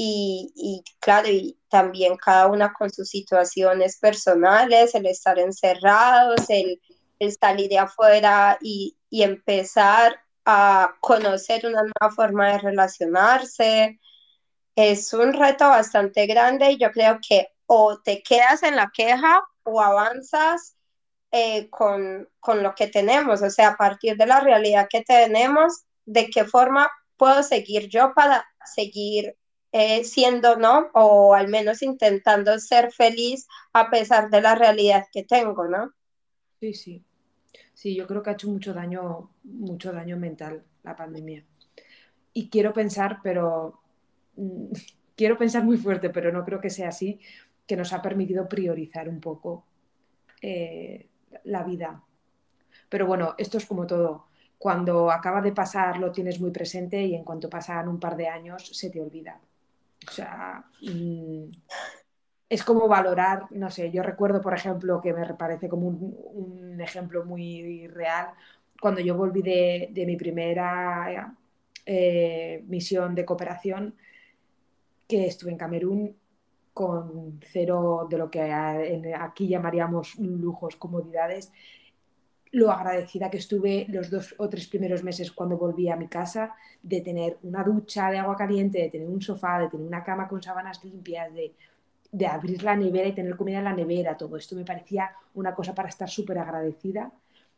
y, 0.01 0.53
y, 0.55 0.81
claro, 1.01 1.27
y 1.27 1.59
también 1.67 2.15
cada 2.15 2.47
una 2.47 2.71
con 2.71 2.89
sus 2.89 3.09
situaciones 3.09 3.97
personales, 3.99 4.95
el 4.95 5.05
estar 5.05 5.37
encerrados, 5.39 6.49
el, 6.49 6.81
el 7.19 7.33
salir 7.33 7.69
de 7.69 7.79
afuera 7.79 8.57
y, 8.61 8.95
y, 9.09 9.23
empezar 9.23 10.21
a 10.45 10.95
conocer 11.01 11.65
una 11.65 11.81
nueva 11.81 12.15
forma 12.15 12.53
de 12.53 12.59
relacionarse. 12.59 13.99
Es 14.73 15.13
un 15.13 15.33
reto 15.33 15.67
bastante 15.67 16.25
grande 16.27 16.71
y 16.71 16.77
yo 16.77 16.91
creo 16.91 17.19
que 17.27 17.49
o 17.71 17.99
te 18.01 18.23
quedas 18.23 18.63
en 18.63 18.75
la 18.75 18.91
queja 18.91 19.43
o 19.63 19.79
avanzas 19.79 20.75
eh, 21.32 21.69
con, 21.69 22.27
con 22.39 22.63
lo 22.63 22.73
que 22.73 22.88
tenemos, 22.88 23.43
o 23.43 23.49
sea, 23.51 23.69
a 23.69 23.77
partir 23.77 24.17
de 24.17 24.25
la 24.25 24.39
realidad 24.39 24.88
que 24.89 25.03
tenemos, 25.03 25.84
de 26.05 26.32
qué 26.32 26.45
forma 26.45 26.89
puedo 27.15 27.43
seguir 27.43 27.88
yo 27.88 28.13
para 28.15 28.43
seguir 28.65 29.36
eh, 29.71 30.03
siendo, 30.03 30.55
¿no? 30.55 30.88
O 30.95 31.36
al 31.36 31.47
menos 31.47 31.84
intentando 31.84 32.58
ser 32.58 32.91
feliz 32.91 33.47
a 33.71 33.91
pesar 33.91 34.32
de 34.32 34.41
la 34.41 34.55
realidad 34.55 35.05
que 35.12 35.23
tengo, 35.23 35.67
¿no? 35.67 35.93
Sí, 36.60 36.73
sí. 36.73 37.05
Sí, 37.75 37.95
yo 37.95 38.08
creo 38.08 38.23
que 38.23 38.32
ha 38.32 38.34
hecho 38.34 38.49
mucho 38.49 38.73
daño, 38.73 39.29
mucho 39.43 39.91
daño 39.91 40.17
mental 40.17 40.63
la 40.82 40.95
pandemia. 40.95 41.45
Y 42.34 42.49
quiero 42.49 42.73
pensar, 42.73 43.19
pero 43.21 43.79
mm, 44.38 44.71
quiero 45.15 45.38
pensar 45.38 45.63
muy 45.63 45.77
fuerte, 45.77 46.10
pero 46.10 46.32
no 46.32 46.43
creo 46.45 46.60
que 46.60 46.71
sea 46.71 46.89
así, 46.89 47.19
que 47.69 47.77
nos 47.77 47.93
ha 47.93 48.01
permitido 48.01 48.49
priorizar 48.49 49.08
un 49.08 49.19
poco 49.19 49.63
eh, 50.41 51.08
la 51.43 51.62
vida. 51.62 52.01
Pero 52.89 53.05
bueno, 53.05 53.36
esto 53.38 53.60
es 53.60 53.67
como 53.67 53.86
todo. 53.86 54.25
Cuando 54.58 55.12
acaba 55.12 55.39
de 55.39 55.51
pasar 55.51 55.99
lo 55.99 56.12
tienes 56.12 56.41
muy 56.41 56.49
presente 56.49 56.99
y 56.99 57.13
en 57.13 57.23
cuanto 57.23 57.47
pasan 57.47 57.88
un 57.88 57.99
par 57.99 58.17
de 58.17 58.27
años 58.27 58.75
se 58.75 58.89
te 58.89 58.99
olvida. 58.99 59.39
O 60.08 60.12
sea, 60.12 60.65
mm, 60.82 61.43
es 62.49 62.63
como 62.63 62.88
valorar, 62.88 63.45
no 63.51 63.69
sé, 63.69 63.91
yo 63.91 64.01
recuerdo, 64.01 64.41
por 64.41 64.55
ejemplo, 64.55 64.99
que 64.99 65.13
me 65.13 65.32
parece 65.36 65.69
como 65.69 65.89
un, 65.89 66.82
ejemplo 66.82 67.23
muy 67.23 67.86
real, 67.88 68.29
cuando 68.82 68.99
yo 68.99 69.15
volví 69.15 69.43
de, 69.43 70.05
mi 70.08 70.15
primera 70.17 71.36
eh, 71.86 72.63
misión 72.67 73.13
de 73.13 73.25
cooperación, 73.25 73.93
que 75.08 75.27
estuve 75.27 75.51
en 75.51 75.58
Camerún, 75.58 76.18
con 76.79 77.41
cero 77.41 78.07
de 78.09 78.17
lo 78.17 78.31
que 78.31 78.41
aquí 78.41 79.49
llamaríamos 79.49 80.15
lujos, 80.17 80.77
comodidades, 80.77 81.51
lo 82.51 82.71
agradecida 82.71 83.29
que 83.29 83.35
estuve 83.35 83.85
los 83.89 84.09
dos 84.09 84.33
o 84.37 84.47
tres 84.47 84.65
primeros 84.67 85.03
meses 85.03 85.33
cuando 85.33 85.57
volví 85.57 85.89
a 85.89 85.97
mi 85.97 86.07
casa, 86.07 86.55
de 86.81 87.01
tener 87.01 87.37
una 87.43 87.65
ducha 87.65 88.09
de 88.09 88.19
agua 88.19 88.37
caliente, 88.37 88.79
de 88.79 88.89
tener 88.89 89.09
un 89.09 89.21
sofá, 89.21 89.59
de 89.59 89.67
tener 89.67 89.85
una 89.85 90.05
cama 90.05 90.29
con 90.29 90.41
sábanas 90.41 90.81
limpias, 90.85 91.33
de, 91.33 91.53
de 92.13 92.27
abrir 92.27 92.63
la 92.63 92.77
nevera 92.77 93.09
y 93.09 93.13
tener 93.13 93.35
comida 93.35 93.57
en 93.57 93.65
la 93.65 93.73
nevera, 93.73 94.15
todo 94.15 94.37
esto 94.37 94.55
me 94.55 94.63
parecía 94.63 95.11
una 95.33 95.53
cosa 95.53 95.75
para 95.75 95.89
estar 95.89 96.09
súper 96.09 96.37
agradecida. 96.37 97.11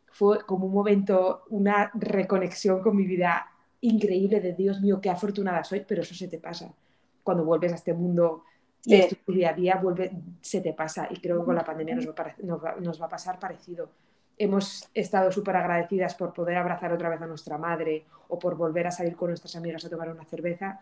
Fue 0.08 0.44
como 0.48 0.66
un 0.66 0.74
momento, 0.74 1.44
una 1.52 1.92
reconexión 1.94 2.82
con 2.82 2.96
mi 2.96 3.06
vida 3.06 3.46
increíble 3.82 4.40
de 4.40 4.54
Dios 4.54 4.82
mío, 4.82 5.00
qué 5.00 5.12
afortunada 5.12 5.64
soy, 5.64 5.86
pero 5.88 6.02
eso 6.02 6.16
se 6.16 6.28
te 6.28 6.40
pasa. 6.40 6.74
Cuando 7.22 7.46
vuelves 7.46 7.72
a 7.72 7.76
este 7.76 7.94
mundo 7.94 8.46
y 8.86 9.08
tu 9.08 9.32
día 9.32 9.52
a 9.52 9.54
día 9.54 9.76
vuelve, 9.76 10.12
se 10.42 10.62
te 10.62 10.74
pasa. 10.74 11.08
Y 11.10 11.20
creo 11.20 11.40
que 11.40 11.46
con 11.46 11.56
la 11.56 11.64
pandemia 11.64 11.96
nos 11.96 12.08
va, 12.08 12.76
nos 12.80 13.02
va, 13.02 13.06
a 13.06 13.10
pasar 13.10 13.40
parecido. 13.40 13.90
Hemos 14.38 14.90
estado 14.94 15.32
súper 15.32 15.56
agradecidas 15.56 16.16
por 16.16 16.34
poder 16.34 16.58
abrazar 16.58 16.92
otra 16.92 17.10
vez 17.10 17.22
a 17.22 17.28
nuestra 17.28 17.58
madre 17.58 18.06
o 18.30 18.40
por 18.40 18.56
volver 18.56 18.88
a 18.88 18.92
salir 18.92 19.16
con 19.16 19.30
nuestras 19.30 19.56
amigas 19.56 19.86
a 19.86 19.90
tomar 19.90 20.10
una 20.10 20.26
cerveza, 20.26 20.80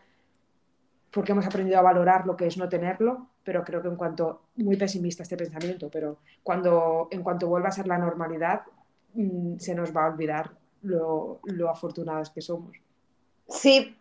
porque 1.11 1.31
hemos 1.31 1.45
aprendido 1.45 1.79
a 1.79 1.81
valorar 1.81 2.25
lo 2.25 2.37
que 2.37 2.45
es 2.45 2.57
no 2.57 2.69
tenerlo, 2.69 3.27
pero 3.43 3.63
creo 3.63 3.81
que 3.81 3.87
en 3.87 3.95
cuanto, 3.95 4.43
muy 4.57 4.77
pesimista 4.77 5.23
este 5.23 5.35
pensamiento, 5.35 5.89
pero 5.91 6.19
cuando 6.43 7.07
en 7.11 7.23
cuanto 7.23 7.47
vuelva 7.47 7.69
a 7.69 7.71
ser 7.71 7.87
la 7.87 7.97
normalidad, 7.97 8.61
mm, 9.15 9.57
se 9.57 9.73
nos 9.73 9.95
va 9.95 10.05
a 10.05 10.09
olvidar 10.09 10.51
lo, 10.83 11.39
lo 11.43 11.69
afortunadas 11.69 12.29
que 12.29 12.41
somos. 12.41 12.77
Sí, 13.47 13.97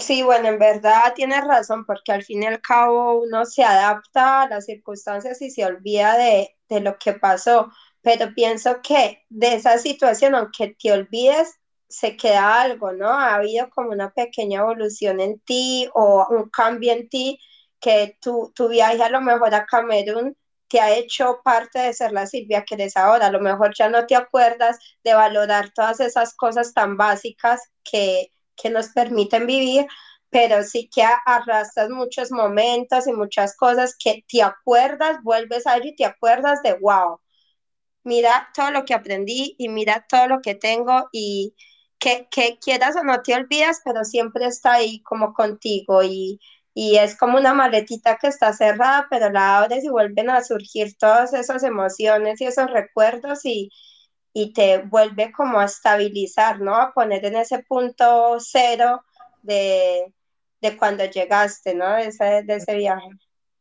Sí, 0.00 0.22
bueno, 0.24 0.48
en 0.48 0.58
verdad 0.58 1.12
tienes 1.14 1.44
razón, 1.44 1.84
porque 1.86 2.10
al 2.12 2.24
fin 2.24 2.42
y 2.42 2.46
al 2.46 2.60
cabo 2.60 3.20
uno 3.22 3.44
se 3.44 3.62
adapta 3.62 4.42
a 4.42 4.48
las 4.48 4.64
circunstancias 4.66 5.40
y 5.40 5.50
se 5.50 5.64
olvida 5.64 6.16
de, 6.18 6.56
de 6.68 6.80
lo 6.80 6.98
que 6.98 7.12
pasó, 7.12 7.70
pero 8.02 8.34
pienso 8.34 8.82
que 8.82 9.22
de 9.28 9.54
esa 9.54 9.78
situación, 9.78 10.34
aunque 10.34 10.74
te 10.80 10.90
olvides, 10.92 11.54
se 11.88 12.16
queda 12.16 12.60
algo, 12.62 12.92
¿no? 12.92 13.08
Ha 13.08 13.36
habido 13.36 13.70
como 13.70 13.90
una 13.90 14.10
pequeña 14.10 14.60
evolución 14.60 15.20
en 15.20 15.38
ti 15.40 15.88
o 15.94 16.26
un 16.30 16.50
cambio 16.50 16.92
en 16.92 17.08
ti 17.08 17.38
que 17.80 18.16
tu, 18.20 18.52
tu 18.54 18.68
viaje 18.68 19.00
a 19.02 19.10
lo 19.10 19.20
mejor 19.20 19.54
a 19.54 19.64
Camerún 19.66 20.36
te 20.68 20.80
ha 20.80 20.92
hecho 20.96 21.40
parte 21.44 21.78
de 21.78 21.92
ser 21.94 22.10
la 22.12 22.26
Silvia 22.26 22.64
que 22.64 22.74
eres 22.74 22.96
ahora. 22.96 23.26
A 23.26 23.30
lo 23.30 23.38
mejor 23.40 23.72
ya 23.78 23.88
no 23.88 24.06
te 24.06 24.16
acuerdas 24.16 24.78
de 25.04 25.14
valorar 25.14 25.70
todas 25.72 26.00
esas 26.00 26.34
cosas 26.34 26.74
tan 26.74 26.96
básicas 26.96 27.60
que, 27.84 28.32
que 28.56 28.70
nos 28.70 28.88
permiten 28.88 29.46
vivir, 29.46 29.86
pero 30.30 30.62
sí 30.64 30.88
que 30.92 31.04
arrastras 31.26 31.90
muchos 31.90 32.32
momentos 32.32 33.06
y 33.06 33.12
muchas 33.12 33.56
cosas 33.56 33.96
que 33.98 34.24
te 34.28 34.42
acuerdas, 34.42 35.18
vuelves 35.22 35.66
a 35.66 35.76
ello 35.76 35.86
y 35.90 35.96
te 35.96 36.04
acuerdas 36.06 36.62
de, 36.62 36.74
wow, 36.74 37.20
mira 38.04 38.48
todo 38.54 38.70
lo 38.70 38.84
que 38.84 38.94
aprendí 38.94 39.54
y 39.58 39.68
mira 39.68 40.06
todo 40.08 40.26
lo 40.28 40.40
que 40.42 40.54
tengo 40.54 41.08
y 41.12 41.54
que, 41.98 42.28
que 42.30 42.58
quieras 42.60 42.96
o 42.96 43.04
no 43.04 43.22
te 43.22 43.34
olvidas, 43.34 43.80
pero 43.84 44.04
siempre 44.04 44.46
está 44.46 44.74
ahí 44.74 45.02
como 45.02 45.32
contigo 45.34 46.02
y, 46.02 46.40
y 46.74 46.96
es 46.96 47.16
como 47.16 47.38
una 47.38 47.54
maletita 47.54 48.18
que 48.18 48.26
está 48.28 48.52
cerrada, 48.52 49.06
pero 49.10 49.30
la 49.30 49.58
abres 49.58 49.84
y 49.84 49.88
vuelven 49.88 50.30
a 50.30 50.44
surgir 50.44 50.96
todas 50.98 51.32
esas 51.34 51.62
emociones 51.62 52.40
y 52.40 52.46
esos 52.46 52.70
recuerdos 52.70 53.44
y, 53.44 53.70
y 54.34 54.52
te 54.54 54.80
vuelve 54.80 55.32
como 55.32 55.60
a 55.60 55.66
estabilizar, 55.66 56.60
¿no? 56.60 56.76
A 56.76 56.92
poner 56.94 57.24
en 57.26 57.36
ese 57.36 57.60
punto 57.64 58.38
cero 58.40 59.04
de, 59.42 60.14
de 60.62 60.76
cuando 60.78 61.06
llegaste, 61.06 61.74
¿no? 61.76 61.94
De 61.96 62.08
ese, 62.08 62.42
de 62.44 62.56
ese 62.56 62.76
viaje. 62.76 63.08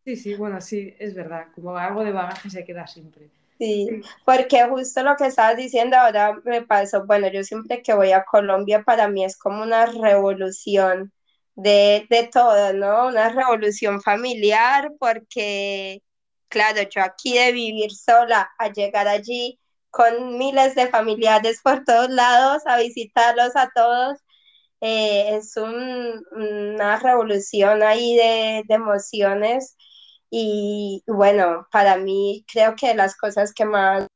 Sí, 0.05 0.15
sí, 0.15 0.35
bueno, 0.35 0.61
sí, 0.61 0.93
es 0.99 1.13
verdad, 1.13 1.47
como 1.55 1.77
algo 1.77 2.03
de 2.03 2.11
bagaje 2.11 2.49
se 2.49 2.63
queda 2.65 2.87
siempre. 2.87 3.29
Sí, 3.59 3.87
porque 4.25 4.67
justo 4.67 5.03
lo 5.03 5.15
que 5.15 5.27
estabas 5.27 5.55
diciendo 5.57 5.95
ahora 5.97 6.35
me 6.43 6.63
pasó, 6.63 7.05
bueno, 7.05 7.27
yo 7.31 7.43
siempre 7.43 7.81
que 7.81 7.93
voy 7.93 8.11
a 8.11 8.25
Colombia 8.25 8.83
para 8.83 9.07
mí 9.07 9.23
es 9.23 9.37
como 9.37 9.61
una 9.63 9.85
revolución 9.85 11.13
de, 11.55 12.05
de 12.09 12.27
todo, 12.27 12.73
¿no? 12.73 13.07
Una 13.07 13.29
revolución 13.29 14.01
familiar 14.01 14.91
porque, 14.99 16.01
claro, 16.49 16.81
yo 16.89 17.01
aquí 17.03 17.37
de 17.37 17.51
vivir 17.53 17.91
sola 17.95 18.51
a 18.57 18.69
llegar 18.71 19.07
allí 19.07 19.59
con 19.93 20.37
miles 20.39 20.75
de 20.75 20.87
familiares 20.89 21.61
por 21.63 21.85
todos 21.85 22.09
lados, 22.09 22.63
a 22.65 22.77
visitarlos 22.79 23.55
a 23.55 23.69
todos. 23.75 24.19
Eh, 24.81 25.37
es 25.37 25.55
una 25.57 26.99
revolución 26.99 27.83
ahí 27.83 28.15
de, 28.17 28.63
emociones 28.69 29.77
y 30.29 31.03
bueno, 31.07 31.67
para 31.71 31.97
mí 31.97 32.45
creo 32.51 32.75
que 32.75 32.95
las 32.95 33.15
cosas 33.17 33.53
que 33.53 33.65
más 33.65 34.07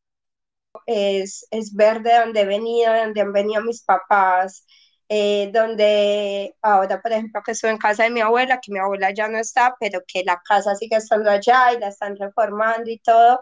es, 0.85 1.47
es 1.51 1.73
ver 1.75 2.01
de 2.03 2.15
dónde 2.19 2.41
he 2.41 2.45
venido, 2.45 2.93
de 2.93 3.01
dónde 3.01 3.21
han 3.21 3.33
venido 3.33 3.61
mis 3.63 3.83
papás, 3.83 4.65
eh, 5.09 5.51
donde 5.53 6.55
ahora, 6.61 7.01
por 7.01 7.11
ejemplo, 7.13 7.41
que 7.45 7.51
estoy 7.53 7.69
en 7.71 7.77
casa 7.77 8.03
de 8.03 8.09
mi 8.11 8.21
abuela, 8.21 8.59
que 8.61 8.71
mi 8.71 8.79
abuela 8.79 9.11
ya 9.13 9.27
no 9.29 9.37
está, 9.39 9.75
pero 9.79 10.01
que 10.07 10.23
la 10.23 10.41
casa 10.43 10.75
sigue 10.75 10.97
estando 10.97 11.29
allá 11.29 11.73
y 11.73 11.79
la 11.79 11.89
están 11.89 12.17
reformando 12.17 12.89
y 12.91 12.99
todo. 12.99 13.41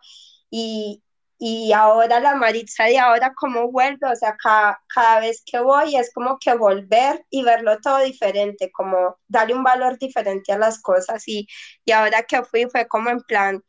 Y, 0.49 1.03
y 1.37 1.73
ahora 1.73 2.19
la 2.19 2.35
Maritza 2.35 2.85
de 2.85 2.97
ahora 2.97 3.33
como 3.35 3.71
vuelve, 3.71 4.07
o 4.11 4.15
sea, 4.15 4.35
cada, 4.37 4.81
cada, 4.87 5.19
vez 5.19 5.43
que 5.45 5.59
voy 5.59 5.95
es 5.97 6.11
como 6.13 6.37
que 6.39 6.53
volver 6.55 7.25
y 7.29 7.43
verlo 7.43 7.79
todo 7.81 7.99
diferente, 7.99 8.71
como 8.71 9.17
darle 9.27 9.53
un 9.53 9.63
valor 9.63 9.97
diferente 9.99 10.53
a 10.53 10.57
las 10.57 10.81
cosas. 10.81 11.27
Y, 11.27 11.47
y 11.85 11.91
ahora 11.91 12.23
que 12.23 12.43
fui 12.43 12.65
fue 12.71 12.87
como 12.87 13.09
en 13.09 13.21
plan 13.21 13.61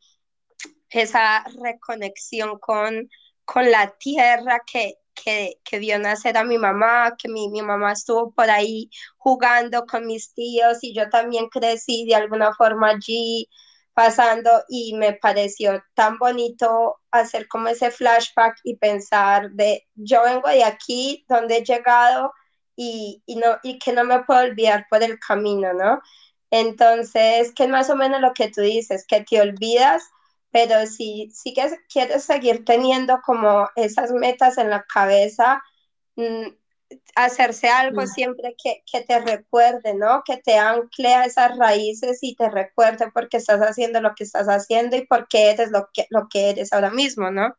esa 0.89 1.43
reconexión 1.63 2.59
con, 2.59 3.09
con 3.45 3.69
la 3.71 3.93
tierra 3.97 4.61
que, 4.71 4.95
que, 5.13 5.55
que, 5.63 5.79
vio 5.79 5.99
nacer 5.99 6.37
a 6.37 6.43
mi 6.43 6.57
mamá, 6.57 7.15
que 7.17 7.29
mi, 7.29 7.49
mi 7.49 7.61
mamá 7.61 7.93
estuvo 7.93 8.31
por 8.33 8.49
ahí 8.49 8.89
jugando 9.17 9.85
con 9.85 10.05
mis 10.07 10.33
tíos 10.33 10.77
y 10.81 10.93
yo 10.93 11.09
también 11.09 11.49
crecí 11.49 12.05
de 12.05 12.15
alguna 12.15 12.53
forma 12.55 12.89
allí, 12.91 13.49
pasando 13.97 14.51
y 14.69 14.93
me 14.95 15.13
pareció 15.13 15.83
tan 15.95 16.19
bonito 16.19 16.99
hacer 17.09 17.47
como 17.47 17.69
ese 17.69 17.89
flashback 17.89 18.59
y 18.63 18.75
pensar 18.75 19.49
de 19.53 19.87
yo 19.95 20.21
vengo 20.23 20.49
de 20.49 20.63
aquí, 20.63 21.25
donde 21.27 21.57
he 21.57 21.63
llegado 21.63 22.31
y, 22.75 23.23
y, 23.25 23.37
no, 23.37 23.57
y 23.63 23.79
que 23.79 23.93
no 23.93 24.03
me 24.03 24.23
puedo 24.23 24.41
olvidar 24.41 24.85
por 24.91 25.01
el 25.01 25.17
camino, 25.17 25.73
¿no? 25.73 25.99
Entonces, 26.51 27.51
que 27.55 27.67
más 27.67 27.89
o 27.89 27.95
menos 27.95 28.21
lo 28.21 28.33
que 28.35 28.51
tú 28.51 28.61
dices, 28.61 29.03
que 29.07 29.21
te 29.23 29.41
olvidas, 29.41 30.03
pero 30.51 30.85
si, 30.85 31.31
si 31.33 31.55
quieres 31.89 32.23
seguir 32.23 32.65
teniendo 32.65 33.19
como 33.25 33.67
esas 33.75 34.11
metas 34.11 34.59
en 34.59 34.69
la 34.69 34.83
cabeza, 34.83 35.63
mm, 36.17 36.49
hacerse 37.15 37.69
algo 37.69 38.01
mm. 38.03 38.07
siempre 38.07 38.55
que, 38.61 38.83
que, 38.89 39.01
te 39.01 39.19
recuerde, 39.19 39.93
¿no? 39.93 40.23
Que 40.25 40.37
te 40.37 40.57
ancle 40.57 41.13
a 41.13 41.25
esas 41.25 41.57
raíces 41.57 42.19
y 42.21 42.35
te 42.35 42.49
recuerde 42.49 43.11
por 43.11 43.29
qué 43.29 43.37
estás 43.37 43.59
haciendo 43.61 44.01
lo 44.01 44.15
que 44.15 44.23
estás 44.23 44.47
haciendo 44.47 44.95
y 44.95 45.05
por 45.05 45.27
qué 45.27 45.51
eres 45.51 45.71
lo 45.71 45.89
que, 45.93 46.05
lo 46.09 46.27
que 46.29 46.49
eres 46.49 46.73
ahora 46.73 46.91
mismo, 46.91 47.31
¿no? 47.31 47.55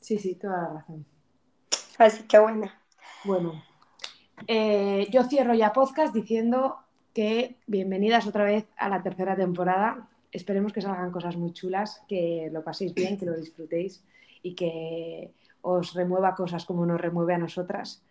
Sí, 0.00 0.18
sí, 0.18 0.34
toda 0.36 0.62
la 0.62 0.68
razón. 0.74 1.06
Así 1.98 2.22
que 2.24 2.38
bueno. 2.38 2.70
Bueno, 3.24 3.62
eh, 4.46 5.06
yo 5.10 5.24
cierro 5.24 5.54
ya 5.54 5.72
podcast 5.72 6.14
diciendo 6.14 6.78
que 7.12 7.56
bienvenidas 7.66 8.26
otra 8.26 8.44
vez 8.44 8.66
a 8.76 8.88
la 8.88 9.02
tercera 9.02 9.36
temporada. 9.36 10.08
Esperemos 10.32 10.72
que 10.72 10.80
salgan 10.80 11.10
cosas 11.10 11.36
muy 11.36 11.52
chulas, 11.52 12.02
que 12.08 12.48
lo 12.52 12.62
paséis 12.62 12.94
bien, 12.94 13.18
que 13.18 13.26
lo 13.26 13.36
disfrutéis 13.36 14.02
y 14.42 14.54
que 14.54 15.34
os 15.62 15.92
remueva 15.94 16.34
cosas 16.34 16.64
como 16.64 16.86
nos 16.86 17.00
remueve 17.00 17.34
a 17.34 17.38
nosotras. 17.38 18.02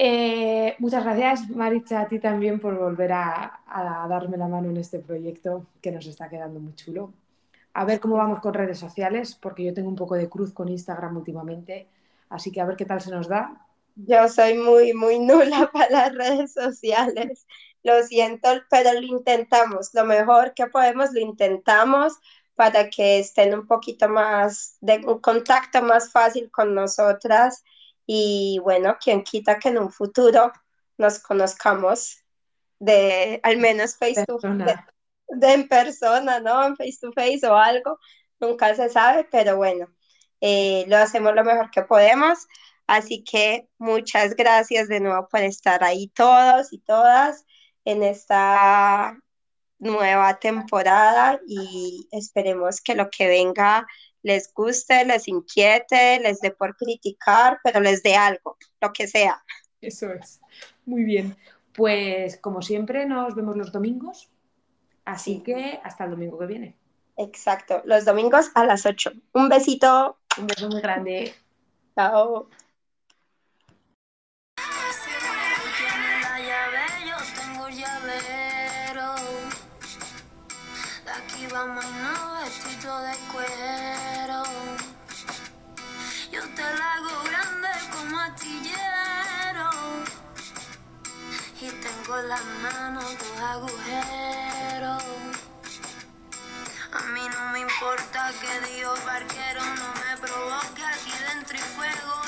Eh, 0.00 0.76
muchas 0.78 1.02
gracias, 1.02 1.50
Maricha, 1.50 2.02
a 2.02 2.06
ti 2.06 2.20
también 2.20 2.60
por 2.60 2.78
volver 2.78 3.10
a, 3.12 3.60
darme 4.08 4.36
la 4.36 4.46
mano 4.46 4.70
en 4.70 4.76
este 4.76 5.00
proyecto 5.00 5.66
que 5.82 5.90
nos 5.90 6.06
está 6.06 6.28
quedando 6.28 6.60
muy 6.60 6.72
chulo. 6.76 7.12
A 7.74 7.84
ver 7.84 7.98
cómo 7.98 8.16
vamos 8.16 8.38
con 8.40 8.54
redes 8.54 8.78
sociales, 8.78 9.34
porque 9.34 9.64
yo 9.64 9.74
tengo 9.74 9.88
un 9.88 9.96
poco 9.96 10.14
de 10.14 10.28
cruz 10.28 10.52
con 10.52 10.68
Instagram 10.68 11.16
últimamente, 11.16 11.88
así 12.30 12.52
que 12.52 12.60
a 12.60 12.64
ver 12.66 12.76
qué 12.76 12.84
tal 12.84 13.00
se 13.00 13.10
nos 13.10 13.26
da. 13.26 13.66
Yo 13.96 14.28
soy 14.28 14.54
muy, 14.54 14.94
muy 14.94 15.18
nula 15.18 15.68
para 15.72 15.90
las 15.90 16.14
redes 16.14 16.52
sociales. 16.52 17.46
Lo 17.82 18.00
siento, 18.04 18.48
pero 18.70 18.92
lo 18.92 19.02
intentamos. 19.02 19.92
Lo 19.94 20.04
mejor 20.04 20.54
que 20.54 20.68
podemos, 20.68 21.12
lo 21.12 21.20
intentamos 21.20 22.14
para 22.54 22.88
que 22.88 23.18
estén 23.18 23.52
un 23.54 23.66
poquito 23.66 24.08
más 24.08 24.76
de 24.80 24.98
un 25.04 25.18
contacto 25.18 25.82
más 25.82 26.12
fácil 26.12 26.50
con 26.52 26.74
nosotras 26.74 27.64
y 28.10 28.58
bueno, 28.62 28.96
quien 28.98 29.22
quita 29.22 29.58
que 29.58 29.68
en 29.68 29.76
un 29.76 29.92
futuro 29.92 30.50
nos 30.96 31.18
conozcamos 31.18 32.24
de 32.78 33.38
al 33.42 33.58
menos 33.58 33.98
face 33.98 34.24
to 34.24 34.38
face, 34.38 34.76
de, 35.28 35.52
en 35.52 35.68
persona, 35.68 36.40
¿no? 36.40 36.64
En 36.64 36.74
face 36.74 36.96
to 37.02 37.12
face 37.12 37.46
o 37.46 37.54
algo, 37.54 38.00
nunca 38.40 38.74
se 38.74 38.88
sabe, 38.88 39.28
pero 39.30 39.58
bueno, 39.58 39.88
eh, 40.40 40.86
lo 40.88 40.96
hacemos 40.96 41.34
lo 41.34 41.44
mejor 41.44 41.70
que 41.70 41.82
podemos. 41.82 42.46
Así 42.86 43.22
que 43.24 43.68
muchas 43.76 44.34
gracias 44.34 44.88
de 44.88 45.00
nuevo 45.00 45.28
por 45.28 45.42
estar 45.42 45.84
ahí 45.84 46.08
todos 46.08 46.72
y 46.72 46.78
todas 46.78 47.44
en 47.84 48.02
esta 48.02 49.18
nueva 49.78 50.38
temporada 50.38 51.40
y 51.46 52.08
esperemos 52.10 52.80
que 52.80 52.94
lo 52.94 53.10
que 53.10 53.28
venga 53.28 53.86
les 54.22 54.52
guste, 54.52 55.04
les 55.04 55.28
inquiete, 55.28 56.20
les 56.20 56.40
dé 56.40 56.50
por 56.50 56.76
criticar, 56.76 57.58
pero 57.62 57.80
les 57.80 58.02
dé 58.02 58.16
algo, 58.16 58.56
lo 58.80 58.92
que 58.92 59.06
sea. 59.06 59.42
Eso 59.80 60.12
es. 60.12 60.40
Muy 60.86 61.04
bien. 61.04 61.36
Pues 61.72 62.36
como 62.38 62.62
siempre 62.62 63.06
nos 63.06 63.34
vemos 63.34 63.56
los 63.56 63.70
domingos, 63.70 64.30
así 65.04 65.40
que 65.40 65.80
hasta 65.84 66.04
el 66.04 66.10
domingo 66.10 66.38
que 66.38 66.46
viene. 66.46 66.76
Exacto, 67.16 67.82
los 67.84 68.04
domingos 68.04 68.50
a 68.54 68.64
las 68.64 68.86
8. 68.86 69.12
Un 69.34 69.48
besito. 69.48 70.18
Un 70.38 70.46
beso 70.46 70.68
muy 70.68 70.80
grande. 70.80 71.34
Chao. 71.96 72.48
Tengo 92.18 92.30
las 92.30 92.44
manos 92.44 93.04
dos 93.16 93.40
agujeros. 93.40 95.02
A 96.92 97.02
mí 97.12 97.20
no 97.32 97.52
me 97.52 97.60
importa 97.60 98.32
que 98.40 98.72
Dios 98.74 98.98
barquero 99.04 99.62
no 99.62 99.94
me 99.94 100.16
provoque 100.26 100.84
aquí 100.84 101.12
dentro 101.32 101.56
y 101.56 101.60
fuego. 101.60 102.27